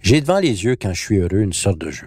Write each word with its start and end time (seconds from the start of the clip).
J'ai 0.00 0.20
devant 0.20 0.38
les 0.38 0.62
yeux, 0.64 0.76
quand 0.80 0.94
je 0.94 1.00
suis 1.00 1.16
heureux, 1.16 1.40
une 1.40 1.52
sorte 1.52 1.78
de 1.78 1.90
jeu. 1.90 2.06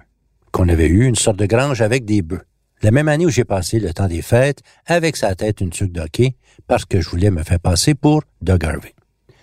Qu'on 0.53 0.69
avait 0.69 0.87
eu, 0.87 1.05
une 1.05 1.15
sorte 1.15 1.35
de 1.35 1.45
grange 1.45 1.81
avec 1.81 2.05
des 2.05 2.21
bœufs. 2.21 2.45
La 2.81 2.91
même 2.91 3.09
année 3.09 3.25
où 3.25 3.29
j'ai 3.29 3.43
passé 3.43 3.77
le 3.77 3.93
temps 3.93 4.07
des 4.07 4.21
fêtes, 4.21 4.61
avec 4.85 5.17
sa 5.17 5.35
tête 5.35 5.59
une 5.59 5.69
tuque 5.69 5.91
d'hockey, 5.91 6.35
parce 6.67 6.85
que 6.85 7.01
je 7.01 7.09
voulais 7.09 7.31
me 7.31 7.43
faire 7.43 7.59
passer 7.59 7.95
pour 7.95 8.23
Doug 8.41 8.63
Harvey. 8.63 8.95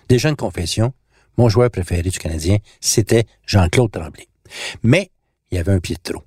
Déjà 0.07 0.29
une 0.29 0.35
confession, 0.35 0.93
mon 1.37 1.47
joueur 1.47 1.69
préféré 1.69 2.01
du 2.01 2.17
Canadien, 2.17 2.57
c'était 2.81 3.25
Jean-Claude 3.45 3.91
Tremblay. 3.91 4.27
Mais 4.81 5.11
il 5.51 5.57
y 5.57 5.61
avait 5.61 5.73
un 5.73 5.79
pied 5.79 5.95
de 5.95 6.01
trop. 6.01 6.23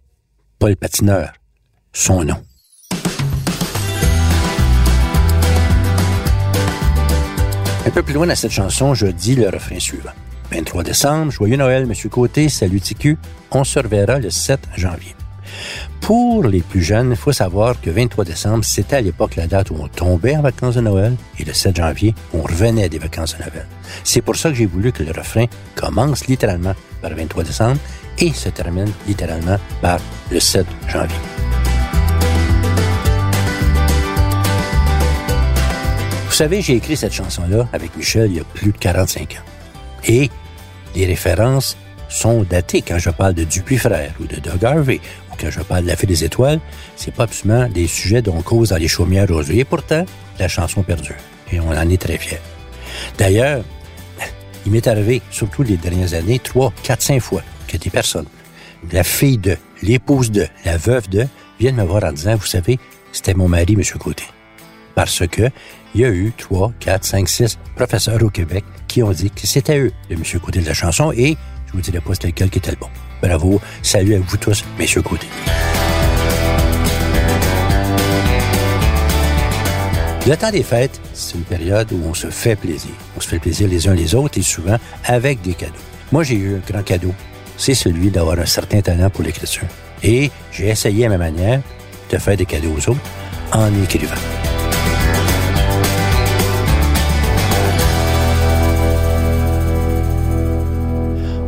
Pas 0.61 0.77
patineur, 0.77 1.33
son 1.93 2.23
nom. 2.23 2.41
Un 7.85 7.91
peu 7.91 8.03
plus 8.03 8.15
loin 8.15 8.29
dans 8.29 8.37
cette 8.37 8.53
chanson, 8.53 8.95
je 8.95 9.09
dis 9.09 9.35
le 9.35 9.49
refrain 9.49 9.81
suivant. 9.81 10.13
23 10.53 10.85
décembre, 10.85 11.33
joyeux 11.33 11.57
Noël, 11.57 11.85
Monsieur 11.87 12.09
Côté, 12.09 12.49
salut 12.49 12.81
TQ, 12.81 13.19
on 13.51 13.65
se 13.65 13.81
reverra 13.81 14.21
le 14.21 14.31
7 14.31 14.61
janvier. 14.77 15.17
Pour 16.01 16.45
les 16.45 16.61
plus 16.61 16.83
jeunes, 16.83 17.11
il 17.11 17.17
faut 17.17 17.33
savoir 17.33 17.81
que 17.81 17.91
23 17.91 18.25
décembre, 18.25 18.65
c'était 18.65 18.97
à 18.97 19.01
l'époque 19.01 19.35
la 19.35 19.49
date 19.49 19.71
où 19.71 19.77
on 19.81 19.89
tombait 19.89 20.37
en 20.37 20.43
vacances 20.43 20.77
de 20.77 20.81
Noël 20.81 21.17
et 21.41 21.45
le 21.45 21.53
7 21.53 21.75
janvier, 21.77 22.15
on 22.33 22.43
revenait 22.43 22.89
des 22.89 22.99
vacances 23.01 23.37
de 23.37 23.41
Noël. 23.41 23.67
C'est 24.05 24.23
pour 24.23 24.37
ça 24.37 24.51
que 24.51 24.55
j'ai 24.55 24.67
voulu 24.67 24.93
que 24.93 25.03
le 25.03 25.11
refrain 25.11 25.47
commence 25.75 26.27
littéralement 26.29 26.75
par 27.01 27.13
23 27.13 27.43
décembre 27.43 27.79
et 28.19 28.33
se 28.33 28.49
termine 28.51 28.93
littéralement 29.09 29.59
par 29.81 29.99
le 30.31 30.39
7 30.39 30.67
janvier. 30.89 31.32
Vous 36.33 36.39
savez, 36.39 36.63
j'ai 36.63 36.77
écrit 36.77 36.97
cette 36.97 37.13
chanson-là 37.13 37.69
avec 37.75 37.95
Michel 37.95 38.31
il 38.31 38.39
y 38.39 38.41
a 38.41 38.45
plus 38.45 38.73
de 38.73 38.79
45 38.79 39.33
ans. 39.33 39.45
Et 40.09 40.31
les 40.97 41.05
références 41.05 41.77
sont 42.09 42.43
datées 42.43 42.81
quand 42.81 42.99
je 42.99 43.11
parle 43.11 43.35
de 43.35 43.45
Dupuis 43.45 43.77
Frère 43.77 44.15
ou 44.19 44.25
de 44.25 44.37
Doug 44.37 44.65
Harvey 44.65 44.99
ou 45.31 45.35
quand 45.39 45.51
je 45.51 45.61
parle 45.61 45.83
de 45.83 45.89
La 45.89 45.97
Fée 45.97 46.07
des 46.07 46.25
Étoiles. 46.25 46.59
C'est 46.97 47.13
pas 47.13 47.25
absolument 47.25 47.69
des 47.69 47.87
sujets 47.87 48.23
dont 48.23 48.35
on 48.35 48.41
cause 48.41 48.71
dans 48.71 48.79
les 48.79 48.89
chaumières 48.89 49.29
rosées. 49.29 49.59
Et 49.59 49.65
pourtant, 49.67 50.07
la 50.39 50.49
chanson 50.49 50.83
perdure. 50.83 51.17
Et 51.53 51.61
on 51.61 51.69
en 51.69 51.91
est 51.91 52.01
très 52.01 52.17
fiers. 52.17 52.41
D'ailleurs, 53.19 53.63
il 54.65 54.73
m'est 54.73 54.87
arrivé, 54.87 55.21
surtout 55.31 55.63
les 55.63 55.77
dernières 55.77 56.15
années, 56.15 56.39
trois, 56.39 56.73
quatre, 56.83 57.03
cinq 57.03 57.21
fois, 57.21 57.43
que 57.69 57.77
des 57.77 57.91
personnes, 57.91 58.27
la 58.91 59.05
fille 59.05 59.37
de, 59.37 59.59
l'épouse 59.83 60.31
de, 60.31 60.47
la 60.65 60.79
veuve 60.79 61.11
de, 61.11 61.27
viennent 61.61 61.77
me 61.77 61.85
voir 61.85 62.05
en 62.05 62.13
disant, 62.13 62.37
vous 62.37 62.47
savez, 62.47 62.79
c'était 63.13 63.35
mon 63.35 63.49
mari, 63.49 63.75
M. 63.75 63.83
Côté. 63.99 64.25
Parce 64.95 65.27
que 65.27 65.51
il 65.95 66.01
y 66.01 66.05
a 66.05 66.09
eu 66.09 66.33
trois, 66.37 66.73
quatre, 66.81 67.05
cinq, 67.05 67.29
six 67.29 67.59
professeurs 67.77 68.23
au 68.23 68.31
Québec 68.31 68.65
qui 68.89 69.03
ont 69.03 69.13
dit 69.13 69.31
que 69.31 69.47
c'était 69.47 69.79
eux, 69.79 69.93
le 70.11 70.17
monsieur 70.17 70.39
Côté 70.39 70.61
de 70.61 70.67
la 70.67 70.75
chanson, 70.75 71.13
et 71.13 71.37
je 71.67 71.73
vous 71.73 71.81
dirai 71.81 72.01
pas 72.01 72.15
c'était 72.15 72.29
lequel 72.29 72.51
qui 72.51 72.59
était 72.59 72.71
le 72.71 72.77
bon. 72.77 72.89
Bravo, 73.23 73.61
salut 73.83 74.15
à 74.15 74.19
vous 74.19 74.37
tous, 74.37 74.65
messieurs 74.79 75.03
Côté. 75.03 75.27
Le 80.25 80.37
temps 80.37 80.53
des 80.53 80.63
fêtes, 80.63 81.01
c'est 81.15 81.35
une 81.35 81.43
période 81.43 81.91
où 81.91 82.01
on 82.09 82.15
se 82.15 82.29
fait 82.29 82.55
plaisir. 82.55 82.93
On 83.17 83.21
se 83.21 83.29
fait 83.29 83.41
plaisir 83.41 83.69
les 83.69 83.89
uns 83.89 83.95
les 83.95 84.15
autres 84.15 84.39
et 84.39 84.43
souvent 84.43 84.77
avec 85.05 85.43
des 85.43 85.55
cadeaux. 85.55 85.73
Moi, 86.13 86.23
j'ai 86.23 86.37
eu 86.37 86.55
un 86.55 86.61
grand 86.73 86.85
cadeau. 86.85 87.13
C'est 87.57 87.75
celui 87.75 88.11
d'avoir 88.11 88.39
un 88.39 88.47
certain 88.47 88.81
talent 88.83 89.11
pour 89.11 89.25
l'écriture. 89.25 89.67
Et 90.05 90.31
j'ai 90.53 90.69
essayé 90.69 91.07
à 91.07 91.09
ma 91.09 91.19
manière 91.19 91.61
de 92.09 92.19
faire 92.19 92.37
des 92.37 92.47
cadeaux 92.47 92.73
aux 92.77 92.91
autres 92.91 93.01
en 93.53 93.83
écrivant. 93.83 94.15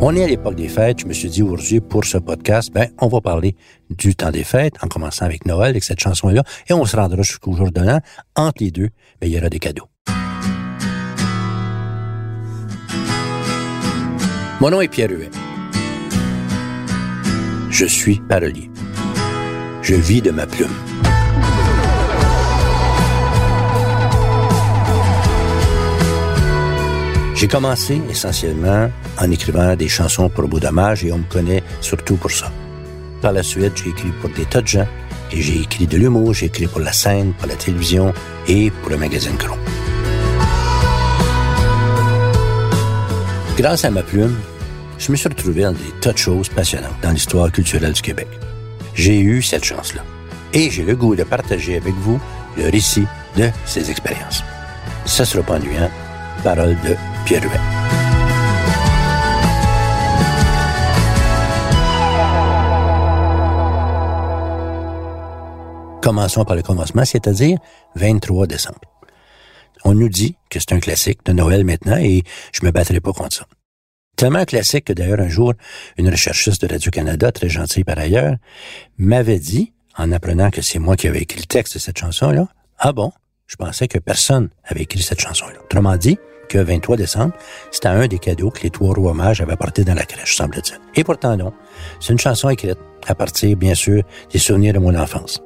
On 0.06 0.14
est 0.14 0.22
à 0.22 0.26
l'époque 0.26 0.54
des 0.54 0.68
fêtes. 0.68 1.00
Je 1.00 1.06
me 1.06 1.14
suis 1.14 1.30
dit 1.30 1.42
aujourd'hui, 1.42 1.80
pour 1.80 2.04
ce 2.04 2.18
podcast, 2.18 2.70
ben, 2.70 2.90
on 3.00 3.08
va 3.08 3.22
parler 3.22 3.56
du 3.88 4.14
temps 4.14 4.30
des 4.30 4.44
fêtes, 4.44 4.74
en 4.82 4.86
commençant 4.86 5.24
avec 5.24 5.46
Noël, 5.46 5.70
avec 5.70 5.82
cette 5.82 5.98
chanson-là, 5.98 6.42
et 6.68 6.74
on 6.74 6.84
se 6.84 6.94
rendra 6.94 7.22
jusqu'au 7.22 7.54
jour 7.54 7.72
de 7.72 7.80
l'an. 7.80 8.00
Entre 8.36 8.62
les 8.62 8.70
deux, 8.70 8.90
ben, 9.18 9.28
il 9.28 9.30
y 9.30 9.38
aura 9.38 9.48
des 9.48 9.58
cadeaux. 9.58 9.88
Mon 14.60 14.68
nom 14.68 14.82
est 14.82 14.88
Pierre 14.88 15.10
Huet. 15.10 15.30
Je 17.70 17.86
suis 17.86 18.20
parolier. 18.28 18.70
Je 19.80 19.94
vis 19.94 20.20
de 20.20 20.32
ma 20.32 20.46
plume. 20.46 20.68
J'ai 27.44 27.48
commencé 27.48 28.00
essentiellement 28.08 28.90
en 29.20 29.30
écrivant 29.30 29.76
des 29.76 29.86
chansons 29.86 30.30
pour 30.30 30.48
beau 30.48 30.58
et 30.58 31.12
on 31.12 31.18
me 31.18 31.28
connaît 31.28 31.62
surtout 31.82 32.16
pour 32.16 32.30
ça. 32.30 32.50
Par 33.20 33.32
la 33.32 33.42
suite, 33.42 33.72
j'ai 33.76 33.90
écrit 33.90 34.08
pour 34.22 34.30
des 34.30 34.46
tas 34.46 34.62
de 34.62 34.66
gens 34.66 34.88
et 35.30 35.42
j'ai 35.42 35.60
écrit 35.60 35.86
de 35.86 35.98
l'humour, 35.98 36.32
j'ai 36.32 36.46
écrit 36.46 36.66
pour 36.66 36.80
la 36.80 36.94
scène, 36.94 37.34
pour 37.34 37.46
la 37.46 37.54
télévision 37.56 38.14
et 38.48 38.70
pour 38.70 38.88
le 38.88 38.96
magazine 38.96 39.36
Gros. 39.36 39.58
Grâce 43.58 43.84
à 43.84 43.90
ma 43.90 44.02
plume, 44.02 44.34
je 44.96 45.12
me 45.12 45.16
suis 45.16 45.28
retrouvé 45.28 45.64
dans 45.64 45.72
des 45.72 45.92
tas 46.00 46.14
de 46.14 46.18
choses 46.18 46.48
passionnantes 46.48 46.96
dans 47.02 47.10
l'histoire 47.10 47.52
culturelle 47.52 47.92
du 47.92 48.00
Québec. 48.00 48.28
J'ai 48.94 49.20
eu 49.20 49.42
cette 49.42 49.64
chance-là. 49.64 50.00
Et 50.54 50.70
j'ai 50.70 50.82
le 50.82 50.96
goût 50.96 51.14
de 51.14 51.24
partager 51.24 51.76
avec 51.76 51.94
vous 51.96 52.18
le 52.56 52.70
récit 52.70 53.04
de 53.36 53.50
ces 53.66 53.90
expériences. 53.90 54.42
Ça 55.04 55.26
sera 55.26 55.42
pas 55.42 55.56
ennuyant. 55.56 55.90
Parole 56.42 56.76
de 56.86 56.96
Pierre 57.24 57.42
Huet. 57.42 57.50
Commençons 66.02 66.44
par 66.44 66.54
le 66.54 66.62
commencement, 66.62 67.04
c'est-à-dire 67.06 67.58
23 67.94 68.46
décembre. 68.46 68.78
On 69.84 69.94
nous 69.94 70.10
dit 70.10 70.36
que 70.50 70.60
c'est 70.60 70.72
un 70.72 70.80
classique 70.80 71.24
de 71.24 71.32
Noël 71.32 71.64
maintenant 71.64 71.96
et 71.96 72.24
je 72.52 72.64
me 72.66 72.70
battrai 72.70 73.00
pas 73.00 73.12
contre 73.12 73.36
ça. 73.36 73.46
Tellement 74.16 74.44
classique 74.44 74.84
que 74.84 74.92
d'ailleurs 74.92 75.20
un 75.20 75.28
jour, 75.28 75.54
une 75.96 76.10
recherchiste 76.10 76.62
de 76.64 76.70
Radio-Canada, 76.70 77.32
très 77.32 77.48
gentille 77.48 77.84
par 77.84 77.98
ailleurs, 77.98 78.36
m'avait 78.98 79.38
dit, 79.38 79.72
en 79.96 80.12
apprenant 80.12 80.50
que 80.50 80.60
c'est 80.60 80.78
moi 80.78 80.96
qui 80.96 81.08
avais 81.08 81.22
écrit 81.22 81.40
le 81.40 81.46
texte 81.46 81.74
de 81.74 81.78
cette 81.78 81.98
chanson-là, 81.98 82.48
ah 82.78 82.92
bon, 82.92 83.12
je 83.46 83.56
pensais 83.56 83.88
que 83.88 83.98
personne 83.98 84.50
avait 84.64 84.82
écrit 84.82 85.02
cette 85.02 85.20
chanson-là. 85.20 85.58
Autrement 85.62 85.96
dit, 85.96 86.18
que 86.48 86.58
23 86.58 86.96
décembre, 86.96 87.34
c'était 87.70 87.88
un 87.88 88.06
des 88.06 88.18
cadeaux 88.18 88.50
que 88.50 88.62
les 88.62 88.70
trois 88.70 88.94
rois 88.94 89.14
mages 89.14 89.40
avaient 89.40 89.52
apporté 89.52 89.84
dans 89.84 89.94
la 89.94 90.04
crèche, 90.04 90.36
semble-t-il. 90.36 90.78
Et 90.94 91.04
pourtant 91.04 91.36
non. 91.36 91.52
C'est 92.00 92.12
une 92.12 92.18
chanson 92.18 92.48
écrite 92.48 92.78
à 93.06 93.14
partir, 93.14 93.56
bien 93.56 93.74
sûr, 93.74 94.02
des 94.32 94.38
souvenirs 94.38 94.74
de 94.74 94.78
mon 94.78 94.94
enfance. 94.94 95.42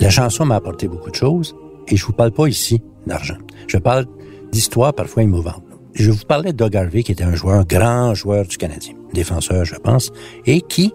La 0.00 0.10
chanson 0.10 0.44
m'a 0.44 0.56
apporté 0.56 0.88
beaucoup 0.88 1.10
de 1.10 1.14
choses 1.14 1.54
et 1.88 1.96
je 1.96 2.04
vous 2.04 2.12
parle 2.12 2.32
pas 2.32 2.46
ici 2.48 2.82
d'argent. 3.06 3.38
Je 3.68 3.78
parle 3.78 4.06
d'histoires 4.50 4.92
parfois 4.92 5.22
émouvantes. 5.22 5.62
Je 5.94 6.10
vous 6.10 6.24
parlais 6.24 6.52
de 6.52 6.56
Doug 6.56 6.76
Harvey, 6.76 7.02
qui 7.02 7.12
était 7.12 7.24
un 7.24 7.34
joueur, 7.34 7.60
un 7.60 7.64
grand 7.64 8.14
joueur 8.14 8.46
du 8.46 8.56
Canadien, 8.56 8.94
défenseur, 9.12 9.64
je 9.64 9.74
pense, 9.76 10.10
et 10.46 10.62
qui, 10.62 10.92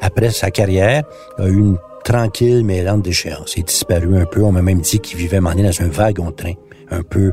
après 0.00 0.30
sa 0.30 0.50
carrière, 0.50 1.04
a 1.36 1.46
eu 1.46 1.58
une 1.58 1.78
tranquille 2.08 2.64
mais 2.64 2.82
lente 2.82 3.02
déchéance. 3.02 3.54
Il 3.56 3.60
est 3.60 3.68
disparu 3.68 4.18
un 4.18 4.24
peu. 4.24 4.42
On 4.42 4.50
m'a 4.50 4.62
même 4.62 4.80
dit 4.80 4.98
qu'il 4.98 5.18
vivait 5.18 5.40
mané 5.40 5.62
dans 5.62 5.82
un 5.82 5.88
wagon 5.88 6.32
train, 6.32 6.54
un 6.90 7.02
peu 7.02 7.32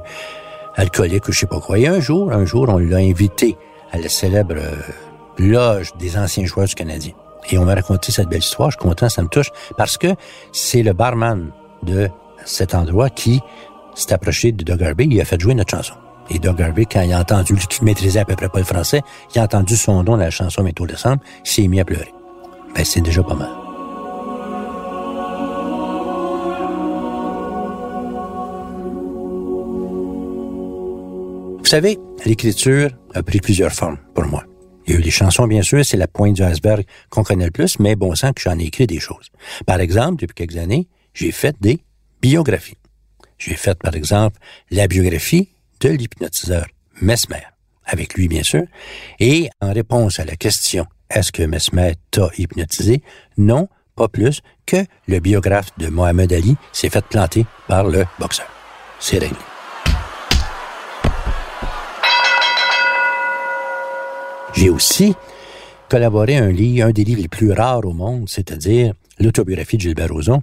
alcoolique 0.75 1.29
ou 1.29 1.31
je 1.31 1.39
sais 1.39 1.45
pas 1.47 1.61
quoi. 1.61 1.79
Et 1.79 1.87
un 1.87 2.01
jour, 2.01 2.33
un 2.33 2.43
jour, 2.43 2.67
on 2.67 2.77
l'a 2.77 2.97
invité 2.97 3.57
à 3.91 3.97
la 3.97 4.09
célèbre 4.09 4.55
euh, 4.57 4.75
loge 5.37 5.93
des 5.97 6.17
anciens 6.17 6.45
joueurs 6.45 6.67
du 6.67 6.75
Canadien. 6.75 7.13
Et 7.49 7.57
on 7.57 7.63
m'a 7.63 7.75
raconté 7.75 8.11
cette 8.11 8.27
belle 8.27 8.39
histoire. 8.39 8.69
Je 8.69 8.77
suis 8.77 8.85
content, 8.85 9.07
ça 9.07 9.21
me 9.21 9.29
touche, 9.29 9.49
parce 9.77 9.97
que 9.97 10.07
c'est 10.51 10.83
le 10.83 10.91
barman 10.91 11.51
de 11.83 12.09
cet 12.43 12.75
endroit 12.75 13.09
qui 13.09 13.39
s'est 13.93 14.11
approché 14.11 14.51
de 14.51 14.63
Doug 14.65 14.83
Harvey. 14.83 15.07
Il 15.09 15.21
a 15.21 15.25
fait 15.25 15.39
jouer 15.39 15.53
notre 15.53 15.71
chanson. 15.71 15.93
Et 16.29 16.39
Doug 16.39 16.61
Harvey, 16.61 16.85
quand 16.85 17.01
il 17.01 17.13
a 17.13 17.19
entendu, 17.19 17.55
qu'il 17.55 17.85
maîtrisait 17.85 18.19
à 18.19 18.25
peu 18.25 18.35
près 18.35 18.49
pas 18.49 18.59
le 18.59 18.65
français, 18.65 19.01
il 19.33 19.39
a 19.39 19.43
entendu 19.43 19.77
son 19.77 20.03
nom 20.03 20.03
dans 20.03 20.17
la 20.17 20.31
chanson 20.31 20.63
Métaux 20.63 20.87
décembre, 20.87 21.21
il 21.45 21.49
s'est 21.49 21.67
mis 21.67 21.79
à 21.79 21.85
pleurer. 21.85 22.11
Ben, 22.75 22.83
c'est 22.83 23.01
déjà 23.01 23.23
pas 23.23 23.35
mal. 23.35 23.64
Vous 31.65 31.71
savez, 31.71 31.97
l'écriture 32.25 32.91
a 33.15 33.23
pris 33.23 33.39
plusieurs 33.39 33.71
formes 33.71 33.97
pour 34.13 34.25
moi. 34.27 34.43
Il 34.85 34.93
y 34.93 34.95
a 34.95 34.99
eu 34.99 35.01
les 35.01 35.09
chansons, 35.09 35.47
bien 35.47 35.63
sûr, 35.63 35.83
c'est 35.83 35.97
la 35.97 36.07
pointe 36.07 36.35
du 36.35 36.43
iceberg 36.43 36.85
qu'on 37.09 37.23
connaît 37.23 37.45
le 37.45 37.49
plus, 37.49 37.79
mais 37.79 37.95
bon 37.95 38.13
sang 38.13 38.33
que 38.33 38.41
j'en 38.43 38.59
ai 38.59 38.65
écrit 38.65 38.85
des 38.85 38.99
choses. 38.99 39.31
Par 39.65 39.79
exemple, 39.79 40.21
depuis 40.21 40.35
quelques 40.35 40.57
années, 40.57 40.87
j'ai 41.15 41.31
fait 41.31 41.55
des 41.59 41.79
biographies. 42.21 42.77
J'ai 43.39 43.55
fait, 43.55 43.79
par 43.79 43.95
exemple, 43.95 44.37
la 44.69 44.87
biographie 44.87 45.49
de 45.79 45.89
l'hypnotiseur 45.89 46.67
Mesmer, 47.01 47.41
avec 47.83 48.13
lui, 48.13 48.27
bien 48.27 48.43
sûr, 48.43 48.65
et 49.19 49.49
en 49.59 49.73
réponse 49.73 50.19
à 50.19 50.25
la 50.25 50.35
question 50.35 50.85
est-ce 51.09 51.31
que 51.31 51.41
Mesmer 51.41 51.93
t'a 52.11 52.29
hypnotisé? 52.37 53.01
Non, 53.39 53.69
pas 53.95 54.07
plus, 54.07 54.41
que 54.67 54.85
le 55.07 55.19
biographe 55.19 55.71
de 55.79 55.87
Mohamed 55.87 56.31
Ali 56.31 56.57
s'est 56.71 56.89
fait 56.89 57.03
planter 57.03 57.47
par 57.67 57.87
le 57.87 58.05
boxeur. 58.19 58.47
C'est 58.99 59.17
réglé. 59.17 59.54
J'ai 64.55 64.69
aussi 64.69 65.13
collaboré 65.89 66.37
à 66.37 66.43
un 66.43 66.51
livre, 66.51 66.87
un 66.87 66.91
des 66.91 67.03
livres 67.03 67.21
les 67.21 67.27
plus 67.27 67.51
rares 67.51 67.85
au 67.85 67.93
monde, 67.93 68.29
c'est-à-dire 68.29 68.93
l'autobiographie 69.19 69.77
de 69.77 69.81
Gilbert 69.81 70.09
Rozon, 70.09 70.41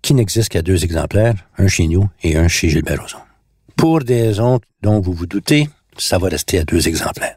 qui 0.00 0.14
n'existe 0.14 0.48
qu'à 0.48 0.62
deux 0.62 0.84
exemplaires, 0.84 1.34
un 1.58 1.66
chez 1.66 1.88
nous 1.88 2.08
et 2.22 2.36
un 2.36 2.48
chez 2.48 2.68
Gilbert 2.68 3.02
Rozon. 3.02 3.18
Pour 3.76 4.00
des 4.00 4.22
raisons 4.22 4.60
dont 4.82 5.00
vous 5.00 5.12
vous 5.12 5.26
doutez, 5.26 5.68
ça 5.98 6.18
va 6.18 6.28
rester 6.28 6.60
à 6.60 6.64
deux 6.64 6.86
exemplaires. 6.86 7.36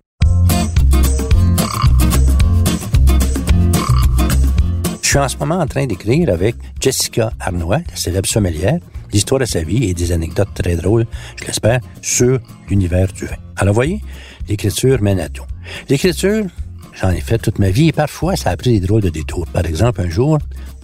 Je 5.02 5.08
suis 5.10 5.20
en 5.20 5.28
ce 5.28 5.38
moment 5.38 5.60
en 5.60 5.68
train 5.68 5.86
d'écrire 5.88 6.30
avec 6.30 6.56
Jessica 6.80 7.32
Arnois, 7.40 7.80
la 7.90 7.96
célèbre 7.96 8.28
sommelière, 8.28 8.80
l'histoire 9.12 9.40
de 9.40 9.46
sa 9.46 9.62
vie 9.62 9.90
et 9.90 9.94
des 9.94 10.12
anecdotes 10.12 10.54
très 10.54 10.76
drôles, 10.76 11.06
je 11.40 11.46
l'espère, 11.46 11.80
sur 12.02 12.40
l'univers 12.70 13.12
du 13.14 13.26
vin. 13.26 13.38
Alors 13.56 13.74
voyez, 13.74 14.02
l'écriture 14.48 15.02
mène 15.02 15.20
à 15.20 15.30
tout. 15.30 15.46
L'écriture, 15.90 16.46
j'en 16.94 17.12
ai 17.12 17.22
fait 17.22 17.38
toute 17.38 17.60
ma 17.60 17.70
vie 17.70 17.90
et 17.90 17.92
parfois 17.92 18.36
ça 18.36 18.52
a 18.52 18.58
pris 18.58 18.80
des 18.80 18.86
drôles 18.86 19.02
de 19.02 19.10
détours. 19.10 19.48
Par 19.48 19.66
exemple, 19.66 20.02
un 20.02 20.10
jour, 20.10 20.38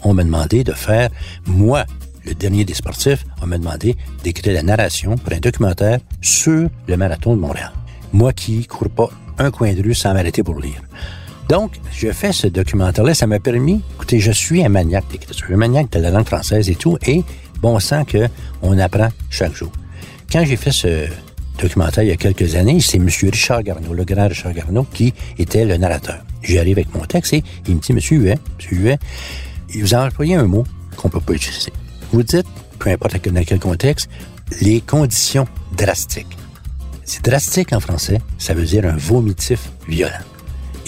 on 0.03 0.13
m'a 0.13 0.23
demandé 0.23 0.63
de 0.63 0.73
faire, 0.73 1.09
moi, 1.45 1.85
le 2.25 2.33
dernier 2.33 2.65
des 2.65 2.73
sportifs, 2.73 3.25
on 3.41 3.47
m'a 3.47 3.57
demandé 3.57 3.95
d'écrire 4.23 4.53
la 4.53 4.63
narration 4.63 5.15
pour 5.15 5.33
un 5.33 5.39
documentaire 5.39 5.99
sur 6.21 6.69
le 6.87 6.97
marathon 6.97 7.35
de 7.35 7.41
Montréal. 7.41 7.71
Moi 8.13 8.33
qui 8.33 8.65
cours 8.65 8.89
pas 8.89 9.09
un 9.37 9.51
coin 9.51 9.73
de 9.73 9.81
rue 9.81 9.95
sans 9.95 10.13
m'arrêter 10.13 10.43
pour 10.43 10.59
lire. 10.59 10.81
Donc, 11.49 11.73
je 11.91 12.11
fais 12.11 12.31
ce 12.31 12.47
documentaire-là. 12.47 13.13
Ça 13.13 13.27
m'a 13.27 13.39
permis, 13.39 13.81
écoutez, 13.95 14.19
je 14.19 14.31
suis 14.31 14.63
un 14.63 14.69
maniaque 14.69 15.09
d'écriture, 15.11 15.47
un 15.51 15.57
maniaque 15.57 15.91
de 15.91 15.99
la 15.99 16.11
langue 16.11 16.25
française 16.25 16.69
et 16.69 16.75
tout, 16.75 16.97
et 17.05 17.23
bon 17.61 17.79
sang 17.79 18.05
qu'on 18.05 18.77
apprend 18.77 19.09
chaque 19.29 19.53
jour. 19.53 19.71
Quand 20.31 20.45
j'ai 20.45 20.55
fait 20.55 20.71
ce 20.71 21.07
documentaire 21.61 22.03
il 22.03 22.09
y 22.09 22.11
a 22.11 22.17
quelques 22.17 22.55
années, 22.55 22.79
c'est 22.79 22.97
M. 22.97 23.07
Richard 23.07 23.63
Garneau, 23.63 23.93
le 23.93 24.03
grand 24.03 24.27
Richard 24.27 24.53
Garneau, 24.53 24.85
qui 24.93 25.13
était 25.37 25.65
le 25.65 25.77
narrateur. 25.77 26.23
J'arrive 26.43 26.77
avec 26.77 26.93
mon 26.93 27.05
texte 27.05 27.33
et 27.33 27.43
il 27.67 27.75
me 27.75 27.79
dit, 27.79 27.93
Monsieur 27.93 28.17
Huet, 28.17 28.37
Monsieur 28.57 28.77
Huet, 28.77 28.99
vous 29.75 29.93
employé 29.93 30.35
un 30.35 30.47
mot 30.47 30.65
qu'on 30.97 31.09
peut 31.09 31.19
pas 31.19 31.33
utiliser. 31.33 31.71
Vous 32.11 32.23
dites, 32.23 32.47
peu 32.79 32.89
importe 32.89 33.27
dans 33.29 33.43
quel 33.43 33.59
contexte, 33.59 34.09
les 34.61 34.81
conditions 34.81 35.47
drastiques. 35.77 36.37
C'est 37.05 37.23
drastique 37.23 37.73
en 37.73 37.79
français, 37.79 38.19
ça 38.37 38.53
veut 38.53 38.65
dire 38.65 38.85
un 38.85 38.97
vomitif 38.97 39.71
violent. 39.87 40.25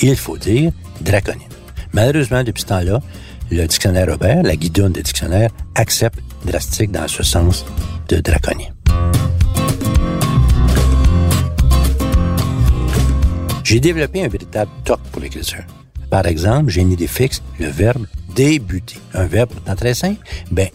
Il 0.02 0.16
faut 0.16 0.38
dire 0.38 0.72
draconien. 1.02 1.48
Malheureusement, 1.94 2.44
depuis 2.44 2.62
ce 2.62 2.68
temps-là, 2.68 3.00
le 3.52 3.68
dictionnaire 3.68 4.08
Robert, 4.08 4.44
la 4.44 4.56
guidonne 4.56 4.94
des 4.94 5.04
dictionnaires, 5.04 5.52
accepte 5.76 6.20
drastique 6.46 6.92
dans 6.92 7.08
ce 7.08 7.24
sens 7.24 7.66
de 8.10 8.20
draconien. 8.20 8.68
J'ai 13.74 13.80
développé 13.80 14.24
un 14.24 14.28
véritable 14.28 14.70
toc 14.86 15.00
pour 15.12 15.20
l'écriture. 15.20 15.64
Par 16.12 16.28
exemple, 16.28 16.70
j'ai 16.70 16.82
une 16.82 16.92
idée 16.92 17.08
fixe, 17.08 17.42
le 17.60 17.70
verbe 17.70 18.06
débuter. 18.36 18.98
Un 19.16 19.26
verbe 19.26 19.50
pourtant 19.50 19.76
très 19.76 19.96
simple. 19.96 20.24
Ben, 20.52 20.68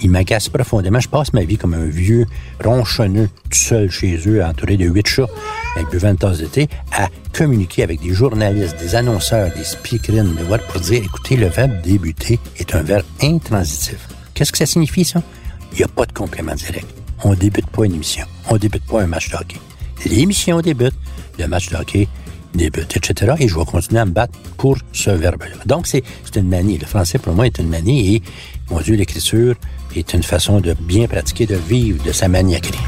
il 0.00 0.10
m'agace 0.10 0.48
profondément. 0.48 0.98
Je 0.98 1.08
passe 1.08 1.32
ma 1.32 1.44
vie 1.44 1.56
comme 1.56 1.74
un 1.74 1.86
vieux 1.86 2.26
ronchonneux 2.60 3.28
tout 3.28 3.56
seul 3.56 3.88
chez 3.88 4.18
eux, 4.26 4.44
entouré 4.44 4.76
de 4.76 4.84
huit 4.86 5.06
chats, 5.06 5.28
avec 5.76 5.90
buvant 5.90 6.10
une 6.10 6.16
tasse 6.16 6.38
de 6.38 6.46
thé, 6.46 6.68
à 6.90 7.06
communiquer 7.32 7.84
avec 7.84 8.02
des 8.02 8.12
journalistes, 8.12 8.76
des 8.80 8.96
annonceurs, 8.96 9.52
des 9.54 9.62
speakerines, 9.62 10.34
de 10.34 10.42
what 10.50 10.58
pour 10.58 10.80
dire, 10.80 11.04
écoutez, 11.04 11.36
le 11.36 11.46
verbe 11.46 11.80
débuter 11.82 12.40
est 12.58 12.74
un 12.74 12.82
verbe 12.82 13.06
intransitif. 13.22 14.08
Qu'est-ce 14.34 14.50
que 14.50 14.58
ça 14.58 14.66
signifie, 14.66 15.04
ça? 15.04 15.22
Il 15.70 15.78
n'y 15.78 15.84
a 15.84 15.88
pas 15.88 16.04
de 16.04 16.12
complément 16.12 16.56
direct. 16.56 16.88
On 17.22 17.32
débute 17.32 17.68
pas 17.68 17.84
une 17.84 17.94
émission. 17.94 18.26
On 18.48 18.56
débute 18.56 18.84
pas 18.86 19.02
un 19.02 19.06
match 19.06 19.30
de 19.30 19.36
hockey. 19.36 19.60
L'émission 20.04 20.60
débute, 20.60 20.94
le 21.38 21.46
match 21.46 21.68
de 21.68 21.76
hockey 21.76 22.08
débute, 22.54 22.96
etc. 22.96 23.34
Et 23.38 23.48
je 23.48 23.58
vais 23.58 23.64
continuer 23.64 24.00
à 24.00 24.04
me 24.04 24.12
battre 24.12 24.38
pour 24.56 24.78
ce 24.92 25.10
verbe-là. 25.10 25.56
Donc, 25.66 25.86
c'est 25.86 26.02
une 26.36 26.48
manie. 26.48 26.78
Le 26.78 26.86
français, 26.86 27.18
pour 27.18 27.34
moi, 27.34 27.46
est 27.46 27.58
une 27.58 27.68
manie 27.68 28.16
et, 28.16 28.22
mon 28.70 28.80
Dieu, 28.80 28.94
l'écriture 28.94 29.56
est 29.96 30.14
une 30.14 30.22
façon 30.22 30.60
de 30.60 30.74
bien 30.74 31.08
pratiquer, 31.08 31.46
de 31.46 31.56
vivre 31.56 32.02
de 32.04 32.12
sa 32.12 32.28
maniaquerie. 32.28 32.78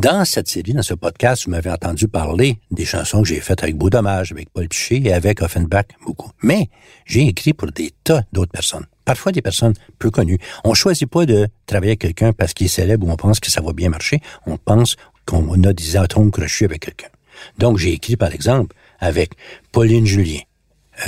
Dans 0.00 0.24
cette 0.24 0.48
série, 0.48 0.72
dans 0.72 0.82
ce 0.82 0.94
podcast, 0.94 1.44
vous 1.44 1.50
m'avez 1.50 1.70
entendu 1.70 2.08
parler 2.08 2.58
des 2.70 2.86
chansons 2.86 3.20
que 3.20 3.28
j'ai 3.28 3.40
faites 3.40 3.62
avec 3.62 3.76
Beau 3.76 3.90
Dommage, 3.90 4.32
avec 4.32 4.48
Paul 4.48 4.66
Piché 4.66 5.02
et 5.04 5.12
avec 5.12 5.42
Offenbach 5.42 5.88
beaucoup. 6.06 6.30
Mais 6.42 6.70
j'ai 7.04 7.26
écrit 7.26 7.52
pour 7.52 7.70
des 7.70 7.92
tas 8.02 8.22
d'autres 8.32 8.50
personnes. 8.50 8.86
Parfois 9.10 9.32
des 9.32 9.42
personnes 9.42 9.74
peu 9.98 10.08
connues. 10.08 10.38
On 10.62 10.72
choisit 10.72 11.10
pas 11.10 11.26
de 11.26 11.48
travailler 11.66 11.90
avec 11.90 11.98
quelqu'un 11.98 12.32
parce 12.32 12.54
qu'il 12.54 12.66
est 12.66 12.68
célèbre 12.68 13.08
ou 13.08 13.10
on 13.10 13.16
pense 13.16 13.40
que 13.40 13.50
ça 13.50 13.60
va 13.60 13.72
bien 13.72 13.88
marcher. 13.88 14.20
On 14.46 14.56
pense 14.56 14.94
qu'on 15.26 15.64
a 15.64 15.72
des 15.72 15.96
atomes 15.96 16.30
crochus 16.30 16.64
avec 16.66 16.82
quelqu'un. 16.82 17.08
Donc 17.58 17.76
j'ai 17.78 17.92
écrit 17.92 18.14
par 18.14 18.32
exemple 18.32 18.76
avec 19.00 19.32
Pauline 19.72 20.06
Julien, 20.06 20.42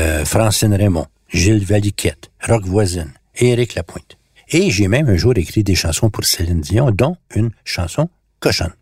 euh, 0.00 0.24
Francine 0.24 0.74
Raymond, 0.74 1.06
Gilles 1.28 1.64
Valiquette, 1.64 2.32
Rock 2.42 2.64
Voisine, 2.64 3.12
Éric 3.36 3.76
Lapointe. 3.76 4.18
Et 4.48 4.72
j'ai 4.72 4.88
même 4.88 5.08
un 5.08 5.16
jour 5.16 5.34
écrit 5.36 5.62
des 5.62 5.76
chansons 5.76 6.10
pour 6.10 6.24
Céline 6.24 6.60
Dion, 6.60 6.90
dont 6.90 7.16
une 7.36 7.52
chanson 7.64 8.08
cochonne. 8.40 8.74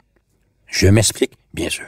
Je 0.67 0.87
m'explique, 0.87 1.33
bien 1.53 1.69
sûr. 1.69 1.85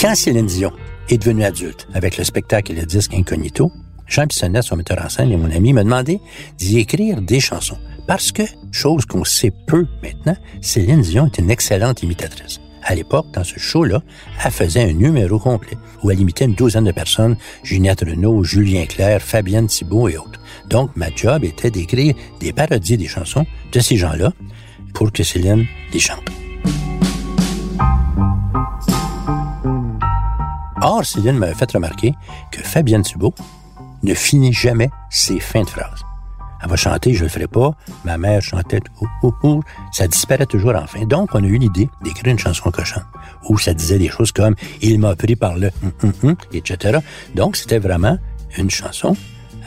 Quand 0.00 0.16
Céline 0.16 0.46
Dion 0.46 0.72
est 1.08 1.18
devenue 1.18 1.44
adulte 1.44 1.86
avec 1.94 2.16
le 2.16 2.24
spectacle 2.24 2.72
et 2.72 2.74
le 2.74 2.86
disque 2.86 3.14
Incognito, 3.14 3.70
Jean 4.06 4.26
Bissonnette, 4.26 4.64
son 4.64 4.76
metteur 4.76 5.02
en 5.04 5.08
scène 5.08 5.32
et 5.32 5.36
mon 5.36 5.50
ami, 5.50 5.72
m'a 5.72 5.84
demandé 5.84 6.20
d'y 6.58 6.78
écrire 6.78 7.22
des 7.22 7.40
chansons. 7.40 7.78
Parce 8.06 8.32
que, 8.32 8.42
chose 8.70 9.06
qu'on 9.06 9.24
sait 9.24 9.52
peu 9.66 9.86
maintenant, 10.02 10.36
Céline 10.60 11.00
Dion 11.00 11.26
est 11.26 11.38
une 11.38 11.50
excellente 11.50 12.02
imitatrice. 12.02 12.60
À 12.82 12.94
l'époque, 12.94 13.26
dans 13.32 13.44
ce 13.44 13.58
show-là, 13.58 14.02
elle 14.44 14.50
faisait 14.50 14.82
un 14.82 14.92
numéro 14.92 15.38
complet 15.38 15.78
où 16.02 16.10
elle 16.10 16.20
imitait 16.20 16.44
une 16.44 16.54
douzaine 16.54 16.84
de 16.84 16.92
personnes, 16.92 17.36
Ginette 17.62 18.00
Renault, 18.00 18.44
Julien 18.44 18.84
Clerc, 18.84 19.22
Fabienne 19.22 19.68
Thibault 19.68 20.08
et 20.08 20.18
autres. 20.18 20.38
Donc, 20.68 20.90
ma 20.94 21.08
job 21.14 21.44
était 21.44 21.70
d'écrire 21.70 22.14
des 22.40 22.52
parodies 22.52 22.98
des 22.98 23.08
chansons 23.08 23.46
de 23.72 23.80
ces 23.80 23.96
gens-là 23.96 24.32
pour 24.92 25.10
que 25.12 25.22
Céline 25.22 25.64
les 25.94 25.98
chante. 25.98 26.28
Or, 30.84 31.02
Céline 31.02 31.38
m'avait 31.38 31.54
fait 31.54 31.72
remarquer 31.72 32.14
que 32.52 32.62
Fabienne 32.62 33.02
Thibault 33.02 33.34
ne 34.02 34.12
finit 34.12 34.52
jamais 34.52 34.90
ses 35.08 35.40
fins 35.40 35.62
de 35.62 35.70
phrases. 35.70 36.02
Elle 36.62 36.68
va 36.68 36.76
chanter, 36.76 37.14
je 37.14 37.24
le 37.24 37.30
ferai 37.30 37.46
pas. 37.46 37.74
Ma 38.04 38.18
mère 38.18 38.42
chantait, 38.42 38.80
ou 39.22 39.62
Ça 39.92 40.06
disparaît 40.06 40.44
toujours 40.44 40.74
en 40.74 40.86
fin. 40.86 41.06
Donc, 41.06 41.30
on 41.34 41.42
a 41.42 41.46
eu 41.46 41.56
l'idée 41.56 41.88
d'écrire 42.02 42.32
une 42.32 42.38
chanson 42.38 42.70
cochonne 42.70 43.06
où 43.48 43.58
ça 43.58 43.72
disait 43.72 43.98
des 43.98 44.08
choses 44.08 44.32
comme 44.32 44.54
il 44.82 44.98
m'a 44.98 45.16
pris 45.16 45.36
par 45.36 45.56
le 45.56 45.70
hum, 46.02 46.12
hum, 46.22 46.36
etc. 46.52 46.98
Donc, 47.34 47.56
c'était 47.56 47.78
vraiment 47.78 48.18
une 48.58 48.70
chanson 48.70 49.16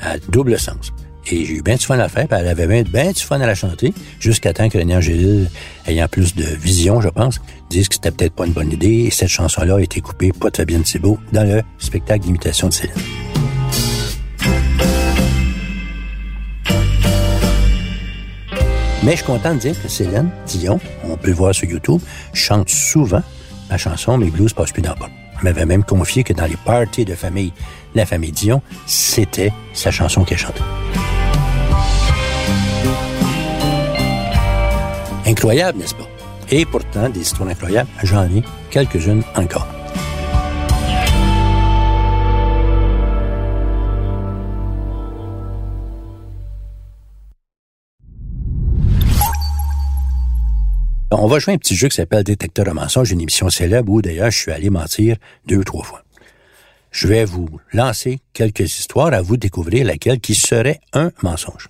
à 0.03 0.19
double 0.19 0.59
sens. 0.59 0.93
Et 1.29 1.45
j'ai 1.45 1.55
eu 1.55 1.61
bien 1.61 1.75
du 1.75 1.85
fun 1.85 1.95
à 1.95 1.97
la 1.97 2.09
faire, 2.09 2.27
puis 2.27 2.37
elle 2.39 2.47
avait 2.47 2.67
bien, 2.67 2.83
bien 2.83 3.11
du 3.11 3.21
fun 3.21 3.41
à 3.41 3.45
la 3.45 3.55
chanter, 3.55 3.93
jusqu'à 4.19 4.53
temps 4.53 4.69
que 4.69 4.77
René 4.77 4.97
ayant 5.85 6.07
plus 6.07 6.35
de 6.35 6.43
vision, 6.43 7.01
je 7.01 7.09
pense, 7.09 7.41
dise 7.69 7.89
que 7.89 7.95
c'était 7.95 8.11
peut-être 8.11 8.33
pas 8.33 8.45
une 8.45 8.53
bonne 8.53 8.71
idée, 8.71 9.05
et 9.07 9.11
cette 9.11 9.27
chanson-là 9.27 9.75
a 9.75 9.81
été 9.81 9.99
coupée, 9.99 10.31
pas 10.31 10.49
de 10.49 10.57
Fabienne 10.57 10.83
Thibault, 10.83 11.19
dans 11.33 11.43
le 11.43 11.61
spectacle 11.79 12.23
d'imitation 12.23 12.69
de 12.69 12.73
Céline. 12.73 12.95
Mais 19.03 19.11
je 19.11 19.17
suis 19.17 19.25
content 19.25 19.53
de 19.53 19.59
dire 19.59 19.81
que 19.81 19.87
Céline 19.89 20.29
Dion, 20.47 20.79
on 21.03 21.17
peut 21.17 21.27
le 21.27 21.33
voir 21.33 21.53
sur 21.53 21.69
YouTube, 21.69 22.01
chante 22.33 22.69
souvent 22.69 23.23
ma 23.69 23.77
chanson 23.77 24.17
Mes 24.17 24.29
blues 24.29 24.53
passent 24.53 24.71
plus 24.71 24.81
dans 24.81 24.93
le 24.93 25.26
M'avait 25.43 25.65
même 25.65 25.83
confié 25.83 26.23
que 26.23 26.33
dans 26.33 26.45
les 26.45 26.57
parties 26.57 27.05
de 27.05 27.15
famille, 27.15 27.53
la 27.95 28.05
famille 28.05 28.31
Dion, 28.31 28.61
c'était 28.85 29.51
sa 29.73 29.91
chanson 29.91 30.23
qu'elle 30.23 30.37
chantait. 30.37 30.61
Incroyable, 35.25 35.79
n'est-ce 35.79 35.95
pas? 35.95 36.07
Et 36.49 36.65
pourtant, 36.65 37.09
des 37.09 37.19
histoires 37.19 37.49
incroyables, 37.49 37.89
j'en 38.03 38.23
ai 38.25 38.41
quelques-unes 38.69 39.23
encore. 39.35 39.67
On 51.09 51.27
va 51.27 51.39
jouer 51.39 51.53
un 51.53 51.57
petit 51.57 51.77
jeu 51.77 51.87
qui 51.87 51.95
s'appelle 51.95 52.25
Détecteur 52.25 52.65
de 52.65 52.71
mensonges, 52.71 53.11
une 53.11 53.21
émission 53.21 53.49
célèbre 53.49 53.89
où 53.93 54.01
d'ailleurs 54.01 54.29
je 54.29 54.39
suis 54.39 54.51
allé 54.51 54.69
mentir 54.69 55.15
deux 55.45 55.55
ou 55.55 55.63
trois 55.63 55.83
fois. 55.83 56.03
Je 56.91 57.07
vais 57.07 57.23
vous 57.23 57.47
lancer 57.71 58.19
quelques 58.33 58.77
histoires 58.77 59.13
à 59.13 59.21
vous 59.21 59.37
découvrir 59.37 59.85
laquelle 59.85 60.19
qui 60.19 60.35
serait 60.35 60.81
un 60.91 61.11
mensonge. 61.23 61.69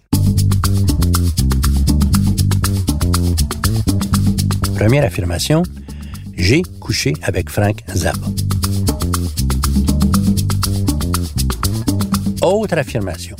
Première 4.75 5.03
affirmation, 5.03 5.61
j'ai 6.35 6.63
couché 6.79 7.13
avec 7.21 7.51
Frank 7.51 7.83
Zappa. 7.95 8.27
Autre 12.41 12.79
affirmation. 12.79 13.35